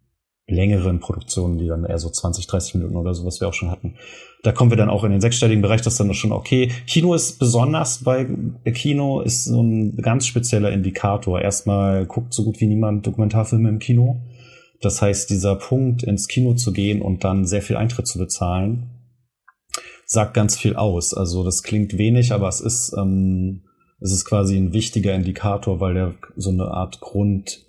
[0.48, 3.72] längeren Produktionen, die dann eher so 20, 30 Minuten oder so, was wir auch schon
[3.72, 3.96] hatten.
[4.44, 6.70] Da kommen wir dann auch in den sechsstelligen Bereich, das ist dann schon okay.
[6.86, 8.28] Kino ist besonders, bei
[8.74, 11.42] Kino ist so ein ganz spezieller Indikator.
[11.42, 14.22] Erstmal guckt so gut wie niemand Dokumentarfilme im Kino.
[14.82, 18.90] Das heißt, dieser Punkt, ins Kino zu gehen und dann sehr viel Eintritt zu bezahlen,
[20.06, 21.14] sagt ganz viel aus.
[21.14, 23.64] Also das klingt wenig, aber es ist, ähm,
[24.02, 27.66] es ist quasi ein wichtiger Indikator, weil der so eine Art Grund,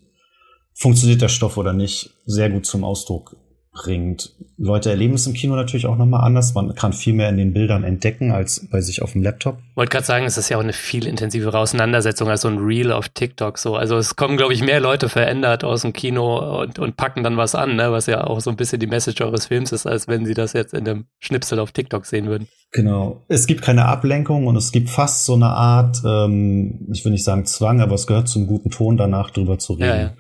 [0.75, 3.37] funktioniert der Stoff oder nicht, sehr gut zum Ausdruck
[3.75, 4.33] bringt.
[4.57, 6.55] Leute erleben es im Kino natürlich auch nochmal anders.
[6.55, 9.59] Man kann viel mehr in den Bildern entdecken als bei sich auf dem Laptop.
[9.75, 12.93] Wollte gerade sagen, es ist ja auch eine viel intensivere Auseinandersetzung als so ein Reel
[12.93, 13.59] auf TikTok.
[13.59, 17.25] So, also es kommen, glaube ich, mehr Leute verändert aus dem Kino und, und packen
[17.25, 17.91] dann was an, ne?
[17.91, 20.53] was ja auch so ein bisschen die Message eures Films ist, als wenn sie das
[20.53, 22.47] jetzt in einem Schnipsel auf TikTok sehen würden.
[22.71, 23.25] Genau.
[23.29, 27.25] Es gibt keine Ablenkung und es gibt fast so eine Art, ähm, ich will nicht
[27.25, 29.85] sagen Zwang, aber es gehört zum guten Ton, danach drüber zu reden.
[29.85, 30.13] Ja, ja.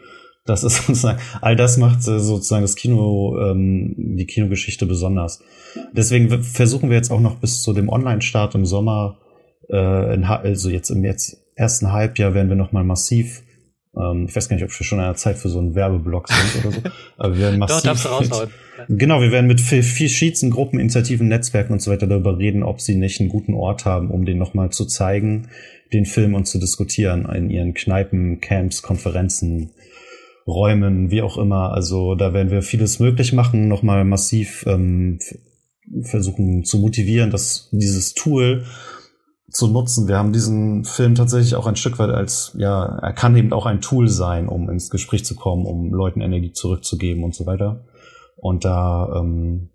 [0.44, 5.42] Das ist sozusagen, all das macht äh, sozusagen das Kino, ähm, die Kinogeschichte besonders.
[5.92, 9.18] Deswegen versuchen wir jetzt auch noch bis zu dem Online-Start im Sommer,
[9.70, 13.42] äh, in, also jetzt im jetzt ersten Halbjahr werden wir noch mal massiv
[13.96, 16.28] ähm, ich weiß gar nicht, ob wir schon in einer Zeit für so einen Werbeblock
[16.28, 16.80] sind oder so.
[17.16, 17.76] Aber wir werden massiv.
[17.76, 18.50] Doch, darfst du raushauen.
[18.88, 22.80] Mit, genau, wir werden mit verschiedensten Gruppen, Initiativen, Netzwerken und so weiter darüber reden, ob
[22.80, 25.48] sie nicht einen guten Ort haben, um den nochmal zu zeigen,
[25.92, 29.70] den Film und zu diskutieren in ihren Kneipen, Camps, Konferenzen,
[30.46, 31.72] Räumen, wie auch immer.
[31.72, 35.18] Also da werden wir vieles möglich machen, nochmal massiv ähm,
[36.02, 38.64] versuchen zu motivieren, dass dieses Tool
[39.50, 40.08] zu nutzen.
[40.08, 43.66] Wir haben diesen Film tatsächlich auch ein Stück weit als, ja, er kann eben auch
[43.66, 47.84] ein Tool sein, um ins Gespräch zu kommen, um Leuten Energie zurückzugeben und so weiter.
[48.36, 49.70] Und da ähm,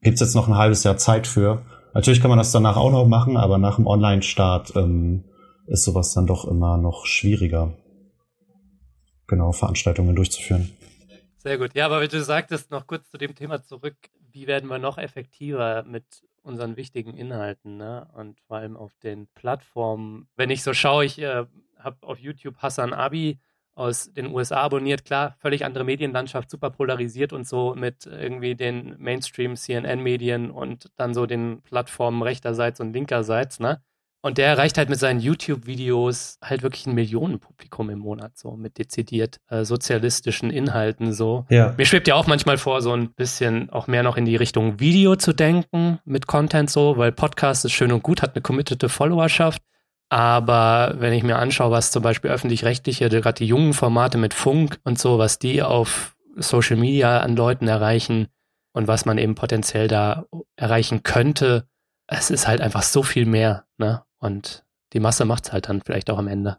[0.00, 1.62] gibt jetzt noch ein halbes Jahr Zeit für.
[1.92, 5.24] Natürlich kann man das danach auch noch machen, aber nach dem Online-Start ähm,
[5.66, 7.74] ist sowas dann doch immer noch schwieriger
[9.26, 10.70] genau Veranstaltungen durchzuführen.
[11.38, 11.74] Sehr gut.
[11.74, 13.96] Ja, aber wie du sagtest, noch kurz zu dem Thema zurück,
[14.32, 16.04] wie werden wir noch effektiver mit
[16.42, 18.08] unseren wichtigen Inhalten ne?
[18.14, 20.28] und vor allem auf den Plattformen.
[20.36, 21.44] Wenn ich so schaue, ich äh,
[21.78, 23.40] habe auf YouTube Hassan Abi
[23.74, 28.96] aus den USA abonniert, klar, völlig andere Medienlandschaft, super polarisiert und so mit irgendwie den
[28.98, 33.82] Mainstream CNN-Medien und dann so den Plattformen rechterseits und linkerseits, ne?
[34.22, 38.78] Und der erreicht halt mit seinen YouTube-Videos halt wirklich ein Millionenpublikum im Monat, so mit
[38.78, 41.46] dezidiert äh, sozialistischen Inhalten so.
[41.48, 41.74] Ja.
[41.76, 44.80] Mir schwebt ja auch manchmal vor, so ein bisschen auch mehr noch in die Richtung
[44.80, 48.88] Video zu denken mit Content so, weil Podcast ist schön und gut, hat eine committete
[48.88, 49.62] Followerschaft.
[50.08, 54.78] Aber wenn ich mir anschaue, was zum Beispiel öffentlich-rechtliche, gerade die jungen Formate mit Funk
[54.84, 58.28] und so, was die auf Social Media an Leuten erreichen
[58.72, 61.68] und was man eben potenziell da erreichen könnte,
[62.06, 64.02] es ist halt einfach so viel mehr, ne?
[64.18, 66.58] Und die Masse macht es halt dann vielleicht auch am Ende.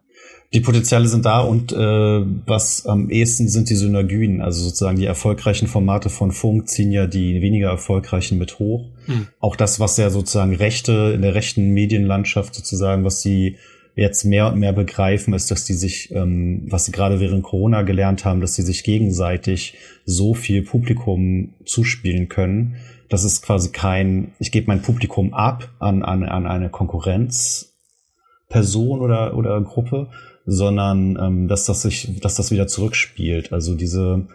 [0.52, 4.40] Die Potenziale sind da und äh, was am ehesten sind die Synergien.
[4.42, 8.90] Also sozusagen die erfolgreichen Formate von Funk ziehen ja die weniger erfolgreichen mit hoch.
[9.06, 9.28] Mhm.
[9.40, 13.56] Auch das, was ja sozusagen Rechte in der rechten Medienlandschaft sozusagen, was sie
[13.98, 17.82] jetzt mehr und mehr begreifen, ist, dass die sich, ähm, was sie gerade während Corona
[17.82, 19.74] gelernt haben, dass sie sich gegenseitig
[20.04, 22.76] so viel Publikum zuspielen können,
[23.08, 29.36] das ist quasi kein, ich gebe mein Publikum ab an, an, an eine Konkurrenzperson oder,
[29.36, 30.06] oder Gruppe,
[30.46, 33.52] sondern ähm, dass das sich, dass das wieder zurückspielt.
[33.52, 34.28] Also diese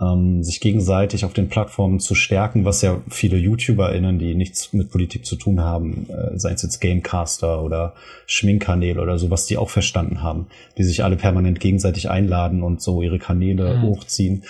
[0.00, 4.90] ähm, sich gegenseitig auf den Plattformen zu stärken, was ja viele YouTuberInnen, die nichts mit
[4.90, 7.94] Politik zu tun haben, äh, seien es jetzt Gamecaster oder
[8.26, 10.46] Schminkkanäle oder so, was die auch verstanden haben,
[10.76, 13.82] die sich alle permanent gegenseitig einladen und so ihre Kanäle mhm.
[13.82, 14.44] hochziehen.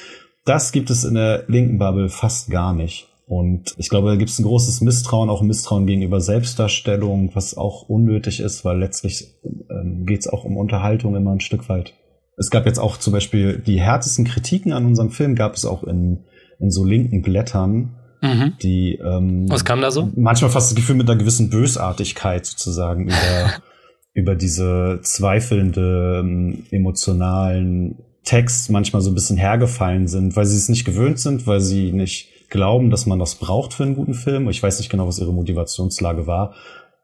[0.45, 3.09] Das gibt es in der linken Bubble fast gar nicht.
[3.27, 7.59] Und ich glaube, da gibt es ein großes Misstrauen, auch ein Misstrauen gegenüber Selbstdarstellung, was
[7.59, 9.35] auch unnötig ist, weil letztlich
[9.71, 11.93] ähm, geht es auch um Unterhaltung immer ein Stück weit.
[12.39, 15.83] Es gab jetzt auch zum Beispiel die härtesten Kritiken an unserem Film, gab es auch
[15.85, 16.25] in,
[16.61, 18.55] in so linken Blättern, mhm.
[18.63, 20.11] die ähm, Was kam da so?
[20.15, 23.53] Manchmal fast das Gefühl mit einer gewissen Bösartigkeit sozusagen über,
[24.15, 30.69] über diese zweifelnde, ähm, emotionalen Text manchmal so ein bisschen hergefallen sind, weil sie es
[30.69, 34.49] nicht gewöhnt sind, weil sie nicht glauben, dass man das braucht für einen guten Film.
[34.49, 36.55] Ich weiß nicht genau, was ihre Motivationslage war.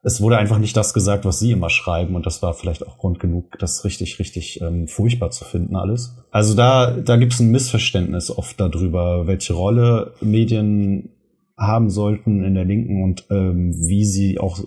[0.04, 2.98] Es wurde einfach nicht das gesagt, was sie immer schreiben, und das war vielleicht auch
[2.98, 6.16] Grund genug, das richtig, richtig ähm, furchtbar zu finden alles.
[6.30, 11.10] Also da, da gibt es ein Missverständnis oft darüber, welche Rolle Medien
[11.56, 14.58] haben sollten in der Linken und ähm, wie sie auch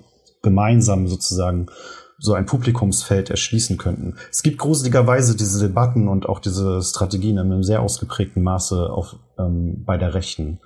[0.42, 1.68] gemeinsam sozusagen
[2.20, 4.16] so ein Publikumsfeld erschließen könnten.
[4.32, 9.18] Es gibt gruseligerweise diese Debatten und auch diese Strategien in einem sehr ausgeprägten Maße auf,
[9.38, 10.60] ähm, bei der Rechten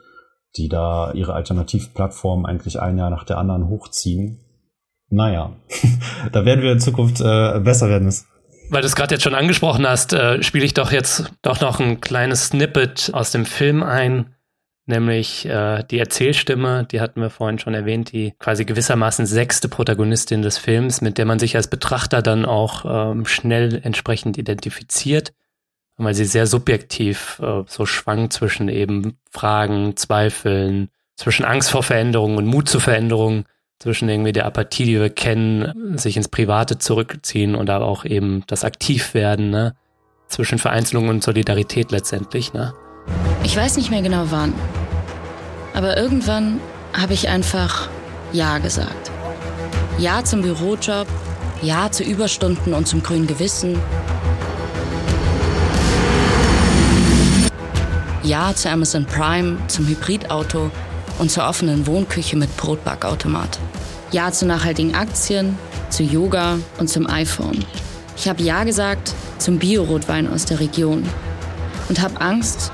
[0.57, 4.39] die da ihre Alternativplattform eigentlich ein Jahr nach der anderen hochziehen.
[5.11, 5.51] Naja,
[6.31, 8.25] da werden wir in Zukunft äh, besser werden müssen.
[8.69, 11.79] Weil du es gerade jetzt schon angesprochen hast, äh, spiele ich doch jetzt doch noch
[11.79, 14.33] ein kleines Snippet aus dem Film ein,
[14.85, 20.41] nämlich äh, die Erzählstimme, die hatten wir vorhin schon erwähnt, die quasi gewissermaßen sechste Protagonistin
[20.41, 25.33] des Films, mit der man sich als Betrachter dann auch ähm, schnell entsprechend identifiziert
[26.03, 32.37] weil sie sehr subjektiv äh, so schwankt zwischen eben Fragen, Zweifeln, zwischen Angst vor Veränderungen
[32.37, 33.45] und Mut zur Veränderung,
[33.81, 38.43] zwischen irgendwie der Apathie, die wir kennen, sich ins Private zurückziehen und aber auch eben
[38.45, 39.73] das Aktivwerden, ne?
[40.27, 42.53] zwischen Vereinzelung und Solidarität letztendlich.
[42.53, 42.73] Ne?
[43.43, 44.53] Ich weiß nicht mehr genau wann,
[45.73, 46.59] Aber irgendwann
[46.93, 47.89] habe ich einfach
[48.31, 49.11] Ja gesagt.
[49.97, 51.07] Ja zum Bürojob,
[51.63, 53.79] Ja zu Überstunden und zum grünen Gewissen.
[58.21, 60.69] Ja zu Amazon Prime, zum Hybridauto
[61.17, 63.59] und zur offenen Wohnküche mit Brotbackautomat.
[64.11, 65.57] Ja zu nachhaltigen Aktien,
[65.89, 67.63] zu Yoga und zum iPhone.
[68.17, 71.03] Ich habe Ja gesagt zum Biorotwein aus der Region
[71.87, 72.71] und habe Angst,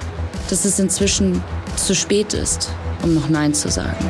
[0.50, 1.44] dass es inzwischen
[1.76, 2.72] zu spät ist,
[3.04, 4.04] um noch Nein zu sagen.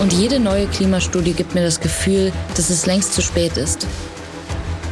[0.00, 3.84] Und jede neue Klimastudie gibt mir das Gefühl, dass es längst zu spät ist.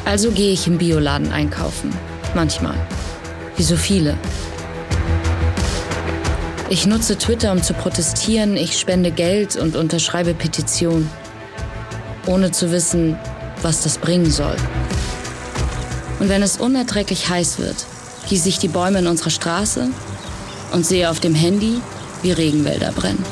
[0.04, 1.94] Also gehe ich im Bioladen einkaufen.
[2.34, 2.74] Manchmal.
[3.56, 4.16] Wie so viele.
[6.70, 11.08] Ich nutze Twitter, um zu protestieren, ich spende Geld und unterschreibe Petitionen,
[12.26, 13.16] ohne zu wissen,
[13.62, 14.56] was das bringen soll.
[16.20, 17.86] Und wenn es unerträglich heiß wird,
[18.28, 19.88] gieße ich die Bäume in unserer Straße
[20.72, 21.80] und sehe auf dem Handy,
[22.22, 23.24] wie Regenwälder brennen.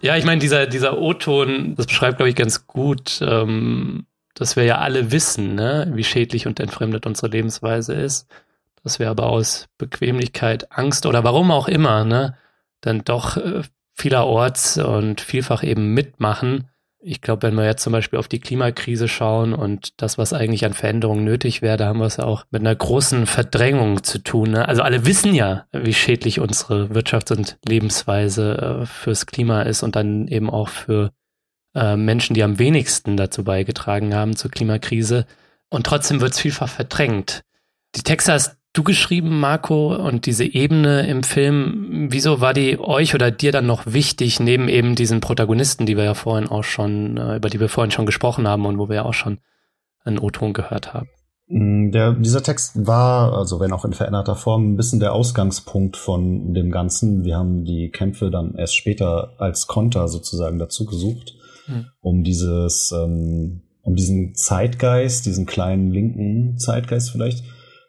[0.00, 4.64] Ja, ich meine, dieser, dieser O-Ton, das beschreibt, glaube ich, ganz gut, ähm, dass wir
[4.64, 8.26] ja alle wissen, ne, wie schädlich und entfremdet unsere Lebensweise ist.
[8.84, 12.36] Dass wir aber aus Bequemlichkeit, Angst oder warum auch immer, ne,
[12.80, 13.62] dann doch äh,
[13.94, 16.68] vielerorts und vielfach eben mitmachen
[17.06, 20.64] ich glaube, wenn wir jetzt zum Beispiel auf die Klimakrise schauen und das, was eigentlich
[20.64, 24.52] an Veränderungen nötig wäre, da haben wir es auch mit einer großen Verdrängung zu tun.
[24.52, 24.66] Ne?
[24.66, 29.96] Also alle wissen ja, wie schädlich unsere Wirtschafts- und Lebensweise äh, fürs Klima ist und
[29.96, 31.12] dann eben auch für
[31.74, 35.26] äh, Menschen, die am wenigsten dazu beigetragen haben zur Klimakrise.
[35.68, 37.42] Und trotzdem wird es vielfach verdrängt.
[37.96, 43.14] Die Texte hast du geschrieben, Marco, und diese Ebene im Film, wieso war die euch
[43.14, 47.16] oder dir dann noch wichtig, neben eben diesen Protagonisten, die wir ja vorhin auch schon,
[47.16, 49.38] äh, über die wir vorhin schon gesprochen haben und wo wir ja auch schon
[50.04, 51.08] einen O-Ton gehört haben?
[51.46, 55.96] Mm, der, dieser Text war, also wenn auch in veränderter Form, ein bisschen der Ausgangspunkt
[55.96, 57.24] von dem Ganzen.
[57.24, 61.34] Wir haben die Kämpfe dann erst später als Konter sozusagen dazu gesucht,
[61.66, 61.86] hm.
[62.00, 67.44] um dieses, ähm, um diesen Zeitgeist, diesen kleinen linken Zeitgeist vielleicht,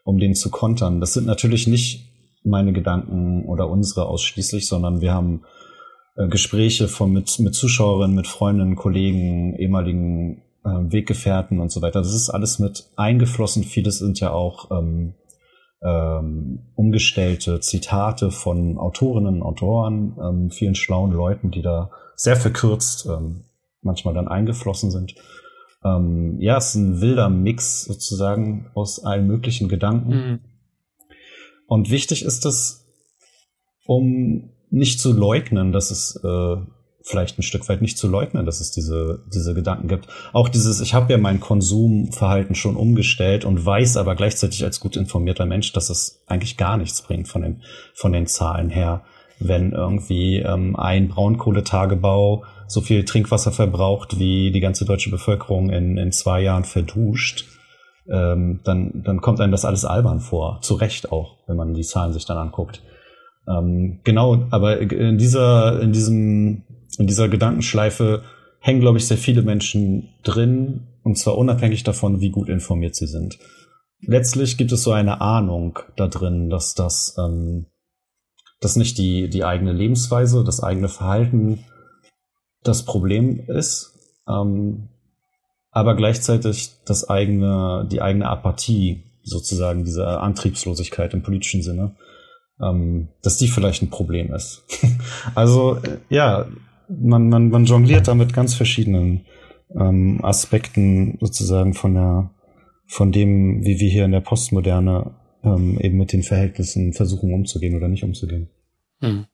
[0.06, 1.01] um den zu kontern.
[1.01, 2.08] Das sind natürlich nicht
[2.45, 5.41] meine Gedanken oder unsere ausschließlich, sondern wir haben
[6.16, 11.99] äh, Gespräche von, mit, mit Zuschauerinnen, mit Freundinnen, Kollegen, ehemaligen äh, Weggefährten und so weiter.
[11.99, 13.64] Das ist alles mit eingeflossen.
[13.64, 15.16] Vieles sind ja auch ähm,
[15.84, 23.08] ähm, umgestellte Zitate von Autorinnen und Autoren, ähm, vielen schlauen Leuten, die da sehr verkürzt
[23.08, 23.45] ähm,
[23.82, 25.16] manchmal dann eingeflossen sind.
[25.86, 30.10] Ähm, ja, es ist ein wilder Mix sozusagen aus allen möglichen Gedanken.
[30.10, 30.40] Mhm.
[31.68, 32.86] Und wichtig ist es,
[33.86, 36.56] um nicht zu leugnen, dass es äh,
[37.06, 40.08] vielleicht ein Stück weit nicht zu leugnen, dass es diese, diese Gedanken gibt.
[40.34, 44.96] Auch dieses, ich habe ja mein Konsumverhalten schon umgestellt und weiß aber gleichzeitig als gut
[44.96, 47.62] informierter Mensch, dass es eigentlich gar nichts bringt von den,
[47.94, 49.04] von den Zahlen her.
[49.40, 55.98] Wenn irgendwie ähm, ein Braunkohletagebau so viel Trinkwasser verbraucht, wie die ganze deutsche Bevölkerung in,
[55.98, 57.46] in zwei Jahren verduscht,
[58.10, 60.60] ähm, dann, dann kommt einem das alles albern vor.
[60.62, 62.82] Zu Recht auch, wenn man die Zahlen sich dann anguckt.
[63.48, 66.64] Ähm, genau, aber in dieser, in diesem,
[66.98, 68.24] in dieser Gedankenschleife
[68.60, 73.08] hängen, glaube ich, sehr viele Menschen drin, und zwar unabhängig davon, wie gut informiert sie
[73.08, 73.38] sind.
[74.02, 77.68] Letztlich gibt es so eine Ahnung da drin, dass das, ähm,
[78.66, 81.66] dass nicht die, die eigene Lebensweise, das eigene Verhalten
[82.63, 83.93] das Problem ist,
[84.28, 84.89] ähm,
[85.70, 91.95] aber gleichzeitig das eigene, die eigene Apathie, sozusagen diese Antriebslosigkeit im politischen Sinne,
[92.59, 94.63] ähm, dass die vielleicht ein Problem ist.
[95.36, 96.47] also äh, ja,
[96.89, 99.26] man, man, man jongliert da mit ganz verschiedenen
[99.76, 102.32] ähm, Aspekten sozusagen von der
[102.88, 105.11] von dem, wie wir hier in der Postmoderne
[105.43, 108.49] ähm, eben mit den Verhältnissen versuchen umzugehen oder nicht umzugehen.
[109.02, 109.26] Hm.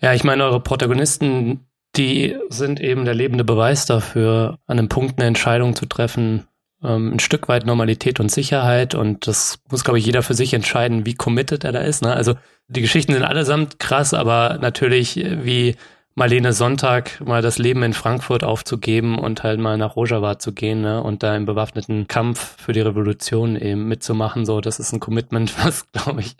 [0.00, 5.18] Ja, ich meine, eure Protagonisten die sind eben der lebende Beweis dafür, an einem Punkt
[5.18, 6.46] eine Entscheidung zu treffen,
[6.82, 8.94] ähm, ein Stück weit Normalität und Sicherheit.
[8.94, 12.02] Und das muss, glaube ich, jeder für sich entscheiden, wie committed er da ist.
[12.02, 12.14] Ne?
[12.14, 12.34] Also
[12.68, 15.76] die Geschichten sind allesamt krass, aber natürlich wie
[16.20, 20.82] Marlene Sonntag mal das Leben in Frankfurt aufzugeben und halt mal nach Rojava zu gehen
[20.82, 21.02] ne?
[21.02, 25.56] und da im bewaffneten Kampf für die Revolution eben mitzumachen, so das ist ein Commitment,
[25.64, 26.36] was glaube ich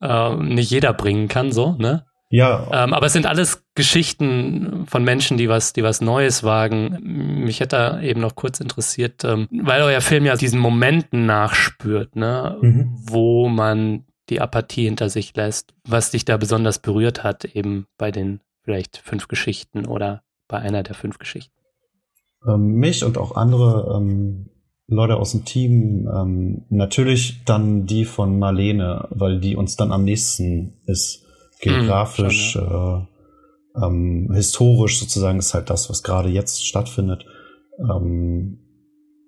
[0.00, 2.04] äh, nicht jeder bringen kann, so ne?
[2.30, 2.66] Ja.
[2.72, 6.98] Ähm, aber es sind alles Geschichten von Menschen, die was, die was Neues wagen.
[7.44, 12.16] Mich hätte da eben noch kurz interessiert, ähm, weil euer Film ja diesen Momenten nachspürt,
[12.16, 12.90] ne, mhm.
[12.96, 18.10] wo man die Apathie hinter sich lässt, was dich da besonders berührt hat, eben bei
[18.10, 21.52] den vielleicht fünf Geschichten oder bei einer der fünf Geschichten.
[22.46, 24.50] Ähm, mich und auch andere ähm,
[24.86, 26.08] Leute aus dem Team.
[26.12, 31.24] Ähm, natürlich dann die von Marlene, weil die uns dann am nächsten ist.
[31.60, 32.98] Geografisch, mhm, schon, ja.
[32.98, 37.24] äh, ähm, historisch sozusagen ist halt das, was gerade jetzt stattfindet.
[37.78, 38.58] Ähm,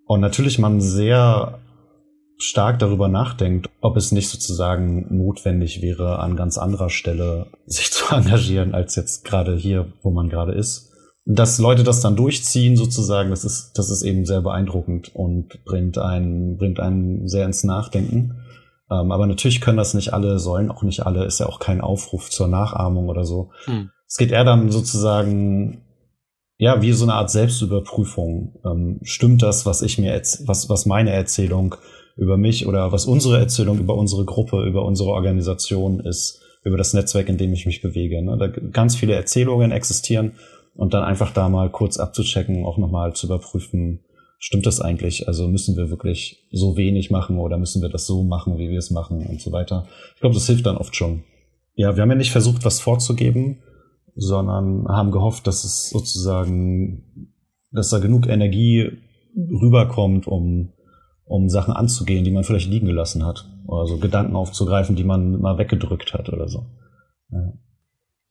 [0.07, 1.61] und natürlich man sehr
[2.39, 8.15] stark darüber nachdenkt, ob es nicht sozusagen notwendig wäre, an ganz anderer Stelle sich zu
[8.15, 10.91] engagieren, als jetzt gerade hier, wo man gerade ist.
[11.27, 15.97] Dass Leute das dann durchziehen, sozusagen, das ist, das ist eben sehr beeindruckend und bringt
[15.97, 18.43] einen, bringt einen sehr ins Nachdenken.
[18.91, 21.81] Ähm, aber natürlich können das nicht alle, sollen auch nicht alle, ist ja auch kein
[21.81, 23.53] Aufruf zur Nachahmung oder so.
[23.65, 23.91] Hm.
[24.07, 25.85] Es geht eher dann sozusagen
[26.57, 28.61] ja, wie so eine Art Selbstüberprüfung.
[28.65, 30.15] Ähm, stimmt das, was ich mir,
[30.47, 31.75] was, was meine Erzählung
[32.17, 36.95] über mich oder was unsere Erzählung über unsere Gruppe, über unsere Organisation ist, über das
[36.95, 38.23] Netzwerk, in dem ich mich bewege.
[38.23, 38.37] Ne?
[38.39, 40.33] Da ganz viele Erzählungen existieren
[40.75, 44.01] und dann einfach da mal kurz abzuchecken, auch nochmal zu überprüfen,
[44.39, 45.27] stimmt das eigentlich?
[45.27, 48.79] Also müssen wir wirklich so wenig machen oder müssen wir das so machen, wie wir
[48.79, 49.87] es machen und so weiter.
[50.15, 51.25] Ich glaube, das hilft dann oft schon.
[51.77, 53.63] Ja, wir haben ja nicht versucht, was vorzugeben,
[54.15, 57.31] sondern haben gehofft, dass es sozusagen,
[57.73, 58.91] dass da genug Energie
[59.35, 60.74] rüberkommt, um,
[61.25, 63.49] um Sachen anzugehen, die man vielleicht liegen gelassen hat.
[63.67, 66.67] Oder so Gedanken aufzugreifen, die man mal weggedrückt hat oder so.
[67.31, 67.53] Ja,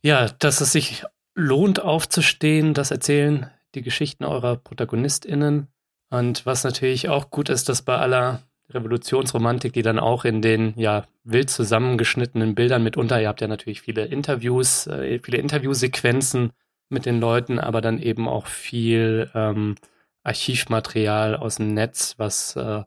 [0.02, 1.04] ja dass es sich
[1.36, 5.68] lohnt aufzustehen, das erzählen die Geschichten eurer ProtagonistInnen.
[6.10, 10.74] Und was natürlich auch gut ist, dass bei aller Revolutionsromantik, die dann auch in den
[10.78, 16.52] ja wild zusammengeschnittenen Bildern mitunter, ihr habt ja natürlich viele Interviews, äh, viele Interviewsequenzen
[16.89, 19.76] mit den Leuten, aber dann eben auch viel ähm,
[20.24, 22.84] Archivmaterial aus dem Netz, was äh,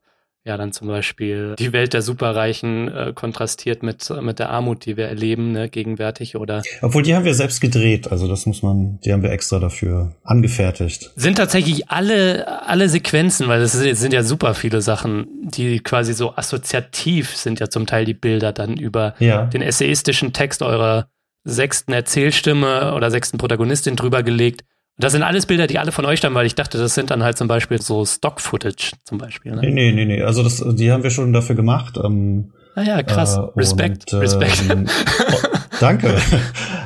[0.47, 4.97] ja dann zum Beispiel die Welt der Superreichen äh, kontrastiert mit, mit der Armut, die
[4.97, 6.63] wir erleben, ne, gegenwärtig oder.
[6.83, 10.15] Obwohl die haben wir selbst gedreht, also das muss man, die haben wir extra dafür
[10.23, 11.11] angefertigt.
[11.17, 16.37] Sind tatsächlich alle, alle Sequenzen, weil es sind ja super viele Sachen, die quasi so
[16.37, 19.47] assoziativ sind ja zum Teil die Bilder dann über ja.
[19.47, 21.09] den essayistischen Text eurer
[21.43, 24.65] sechsten Erzählstimme oder sechsten Protagonistin drüber gelegt
[24.99, 27.23] das sind alles Bilder, die alle von euch stammen, weil ich dachte, das sind dann
[27.23, 29.53] halt zum Beispiel so Stock-Footage zum Beispiel.
[29.53, 29.61] Ne?
[29.61, 30.23] Nee, nee, nee, nee.
[30.23, 31.99] Also das, die haben wir schon dafür gemacht.
[32.03, 33.37] Ähm, ah ja, krass.
[33.37, 34.65] Äh, Respekt, und, Respekt.
[34.71, 34.87] Ähm,
[35.33, 35.49] oh,
[35.81, 36.15] danke.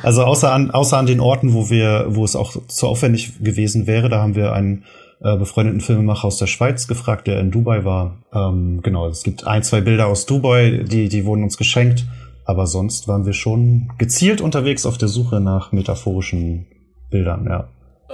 [0.03, 3.87] Also außer an, außer an den Orten, wo wir, wo es auch zu aufwendig gewesen
[3.87, 4.85] wäre, da haben wir einen
[5.23, 8.17] äh, befreundeten Filmemacher aus der Schweiz gefragt, der in Dubai war.
[8.33, 12.07] Ähm, genau, es gibt ein, zwei Bilder aus Dubai, die, die wurden uns geschenkt.
[12.45, 16.67] Aber sonst waren wir schon gezielt unterwegs auf der Suche nach metaphorischen
[17.11, 17.69] Bildern, ja.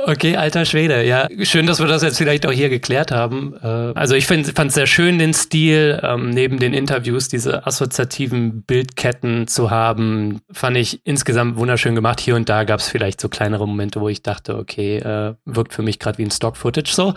[0.04, 1.04] Okay, alter Schwede.
[1.06, 3.54] Ja, schön, dass wir das jetzt vielleicht auch hier geklärt haben.
[3.62, 8.62] Äh, also ich fand es sehr schön, den Stil, ähm, neben den Interviews diese assoziativen
[8.62, 10.40] Bildketten zu haben.
[10.52, 12.20] Fand ich insgesamt wunderschön gemacht.
[12.20, 15.72] Hier und da gab es vielleicht so kleinere Momente, wo ich dachte, okay, äh, wirkt
[15.72, 17.14] für mich gerade wie ein Stock-Footage so.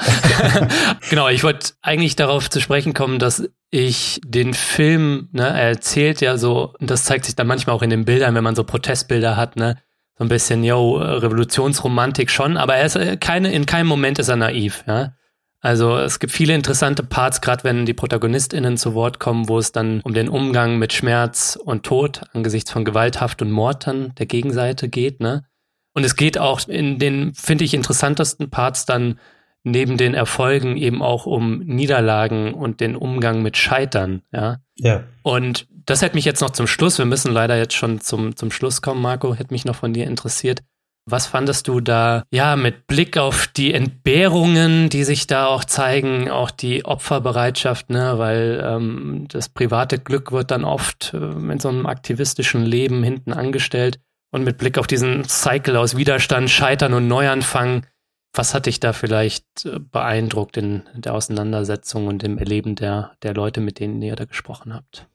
[1.10, 6.22] genau, ich wollte eigentlich darauf zu sprechen kommen, dass ich den Film, ne, er erzählt
[6.22, 8.64] ja so, und das zeigt sich dann manchmal auch in den Bildern, wenn man so
[8.64, 9.76] Protestbilder hat, ne,
[10.20, 14.28] so ein bisschen, yo, Revolutionsromantik schon, aber er ist äh, keine, in keinem Moment ist
[14.28, 15.14] er naiv, ja.
[15.62, 19.74] Also es gibt viele interessante Parts, gerade wenn die ProtagonistInnen zu Wort kommen, wo es
[19.74, 24.26] dann um den Umgang mit Schmerz und Tod angesichts von Gewalthaft und Mord dann der
[24.26, 25.46] Gegenseite geht, ne?
[25.94, 29.20] Und es geht auch in den, finde ich, interessantesten Parts dann
[29.64, 34.58] neben den Erfolgen eben auch um Niederlagen und den Umgang mit Scheitern, ja.
[34.76, 35.04] Ja.
[35.24, 38.52] Und das hätte mich jetzt noch zum Schluss, wir müssen leider jetzt schon zum, zum
[38.52, 40.62] Schluss kommen, Marco, hätte mich noch von dir interessiert.
[41.06, 46.30] Was fandest du da, ja, mit Blick auf die Entbehrungen, die sich da auch zeigen,
[46.30, 51.70] auch die Opferbereitschaft, ne, weil ähm, das private Glück wird dann oft äh, in so
[51.70, 54.00] einem aktivistischen Leben hinten angestellt.
[54.32, 57.88] Und mit Blick auf diesen Cycle aus Widerstand, Scheitern und Neuanfang,
[58.34, 63.34] was hat dich da vielleicht äh, beeindruckt in der Auseinandersetzung und im Erleben der, der
[63.34, 65.08] Leute, mit denen ihr da gesprochen habt?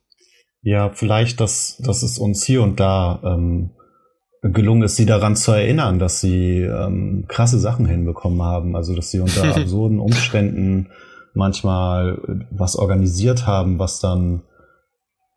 [0.65, 3.71] Ja, vielleicht, dass, dass es uns hier und da ähm,
[4.41, 8.75] gelungen ist, sie daran zu erinnern, dass sie ähm, krasse Sachen hinbekommen haben.
[8.75, 10.89] Also, dass sie unter absurden Umständen
[11.35, 12.19] manchmal
[12.51, 14.43] was organisiert haben, was dann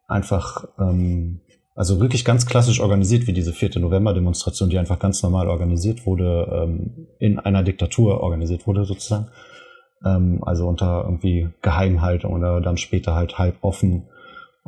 [0.08, 1.42] einfach, ähm,
[1.76, 3.80] also wirklich ganz klassisch organisiert, wie diese 4.
[3.80, 9.28] November-Demonstration, die einfach ganz normal organisiert wurde, ähm, in einer Diktatur organisiert wurde sozusagen.
[10.06, 14.04] Ähm, also unter irgendwie Geheimhaltung oder dann später halt halb offen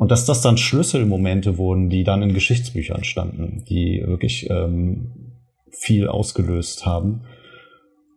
[0.00, 5.34] und dass das dann Schlüsselmomente wurden, die dann in Geschichtsbüchern standen, die wirklich ähm,
[5.70, 7.24] viel ausgelöst haben.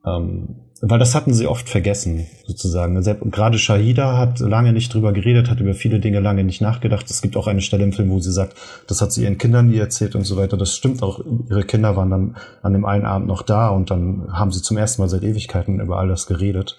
[0.05, 3.01] Ähm, weil das hatten sie oft vergessen, sozusagen.
[3.31, 7.09] Gerade Shahida hat lange nicht drüber geredet, hat über viele Dinge lange nicht nachgedacht.
[7.09, 8.55] Es gibt auch eine Stelle im Film, wo sie sagt,
[8.87, 10.55] das hat sie ihren Kindern nie erzählt und so weiter.
[10.55, 11.19] Das stimmt auch.
[11.49, 14.77] Ihre Kinder waren dann an dem einen Abend noch da und dann haben sie zum
[14.77, 16.77] ersten Mal seit Ewigkeiten über all das geredet.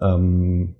[0.00, 0.76] Ähm,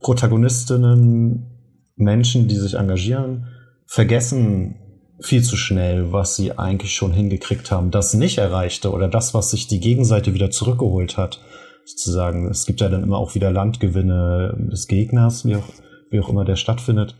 [0.00, 1.53] Protagonistinnen,
[1.96, 3.46] Menschen, die sich engagieren,
[3.86, 4.76] vergessen
[5.20, 9.50] viel zu schnell, was sie eigentlich schon hingekriegt haben, das nicht erreichte oder das, was
[9.50, 11.40] sich die Gegenseite wieder zurückgeholt hat.
[11.84, 15.68] Sozusagen, es gibt ja dann immer auch wieder Landgewinne des Gegners, wie auch,
[16.10, 17.14] wie auch immer der stattfindet.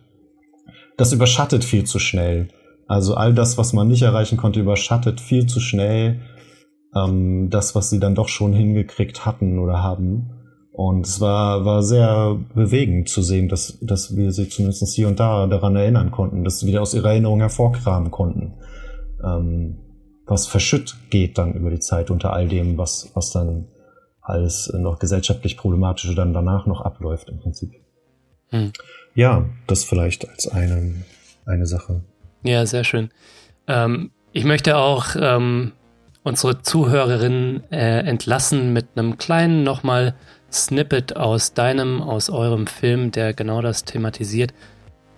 [0.96, 2.48] Das überschattet viel zu schnell.
[2.86, 6.20] Also all das, was man nicht erreichen konnte, überschattet viel zu schnell
[6.94, 10.30] ähm, das, was sie dann doch schon hingekriegt hatten oder haben.
[10.76, 15.20] Und es war, war sehr bewegend zu sehen, dass, dass wir sie zumindest hier und
[15.20, 18.54] da daran erinnern konnten, dass sie wieder aus ihrer Erinnerung hervorkramen konnten.
[19.22, 19.76] Ähm,
[20.26, 23.68] was verschütt geht dann über die Zeit unter all dem, was, was dann
[24.20, 27.72] alles noch gesellschaftlich problematische dann danach noch abläuft im Prinzip.
[28.48, 28.72] Hm.
[29.14, 31.04] Ja, das vielleicht als eine,
[31.46, 32.02] eine Sache.
[32.42, 33.10] Ja, sehr schön.
[33.68, 35.70] Ähm, ich möchte auch ähm,
[36.24, 40.16] unsere Zuhörerinnen äh, entlassen mit einem kleinen nochmal
[40.55, 44.55] Snippet aus deinem, aus eurem Film, der genau das thematisiert.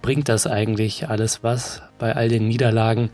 [0.02, 3.10] Bringt das eigentlich alles was bei all den Niederlagen?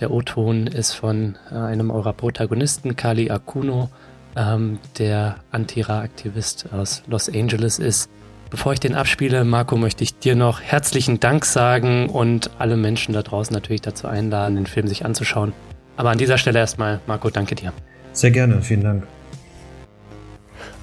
[0.00, 3.88] Der O-Ton ist von äh, einem eurer Protagonisten, Kali Akuno,
[4.36, 8.10] ähm, der Antira-Aktivist aus Los Angeles ist.
[8.50, 13.14] Bevor ich den abspiele, Marco, möchte ich dir noch herzlichen Dank sagen und alle Menschen
[13.14, 15.54] da draußen natürlich dazu einladen, den Film sich anzuschauen.
[15.96, 17.72] Aber an dieser Stelle erstmal, Marco, danke dir.
[18.12, 19.04] Sehr gerne, vielen Dank.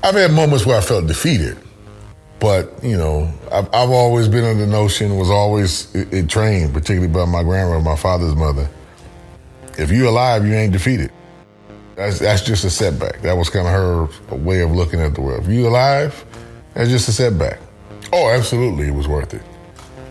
[0.01, 1.57] I've had moments where I felt defeated,
[2.39, 6.73] but you know, I've, I've always been under the notion, was always it, it trained,
[6.73, 8.69] particularly by my grandmother, my father's mother.
[9.77, 11.11] If you're alive, you ain't defeated.
[11.95, 13.21] That's that's just a setback.
[13.23, 15.43] That was kind of her way of looking at the world.
[15.43, 16.25] If you're alive,
[16.73, 17.59] that's just a setback.
[18.13, 19.41] Oh, absolutely, it was worth it.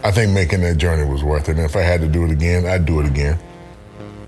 [0.04, 1.56] I think making that journey was worth it.
[1.56, 3.38] And if I had to do it again, I'd do it again.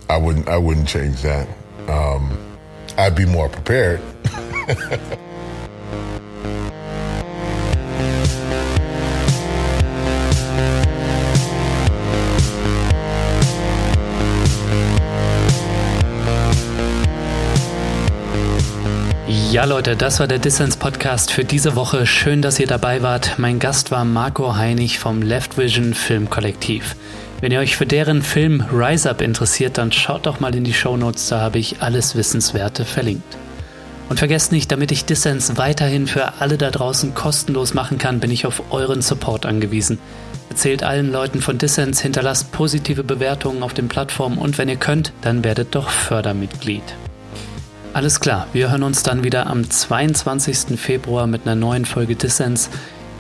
[0.08, 0.48] I wouldn't.
[0.48, 1.46] I wouldn't change that.
[1.86, 2.56] Um,
[2.96, 4.00] I'd be more prepared.
[19.51, 22.07] Ja, Leute, das war der Dissens Podcast für diese Woche.
[22.07, 23.34] Schön, dass ihr dabei wart.
[23.36, 26.94] Mein Gast war Marco Heinig vom Left Vision Filmkollektiv.
[27.40, 30.72] Wenn ihr euch für deren Film Rise Up interessiert, dann schaut doch mal in die
[30.72, 33.36] Show Notes, da habe ich alles Wissenswerte verlinkt.
[34.09, 38.30] Und vergesst nicht, damit ich Dissens weiterhin für alle da draußen kostenlos machen kann, bin
[38.30, 39.98] ich auf euren Support angewiesen.
[40.48, 45.12] Erzählt allen Leuten von Dissens, hinterlasst positive Bewertungen auf den Plattformen und wenn ihr könnt,
[45.22, 46.84] dann werdet doch Fördermitglied.
[47.93, 50.78] Alles klar, wir hören uns dann wieder am 22.
[50.78, 52.70] Februar mit einer neuen Folge Dissens.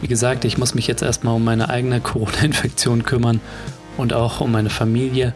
[0.00, 3.40] Wie gesagt, ich muss mich jetzt erstmal um meine eigene Corona-Infektion kümmern
[3.96, 5.34] und auch um meine Familie.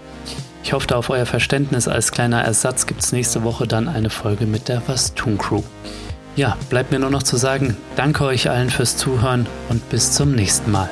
[0.63, 1.89] Ich hoffe auf euer Verständnis.
[1.89, 5.63] Als kleiner Ersatz gibt es nächste Woche dann eine Folge mit der Was tun Crew.
[6.37, 10.33] Ja, bleibt mir nur noch zu sagen, danke euch allen fürs Zuhören und bis zum
[10.33, 10.89] nächsten Mal.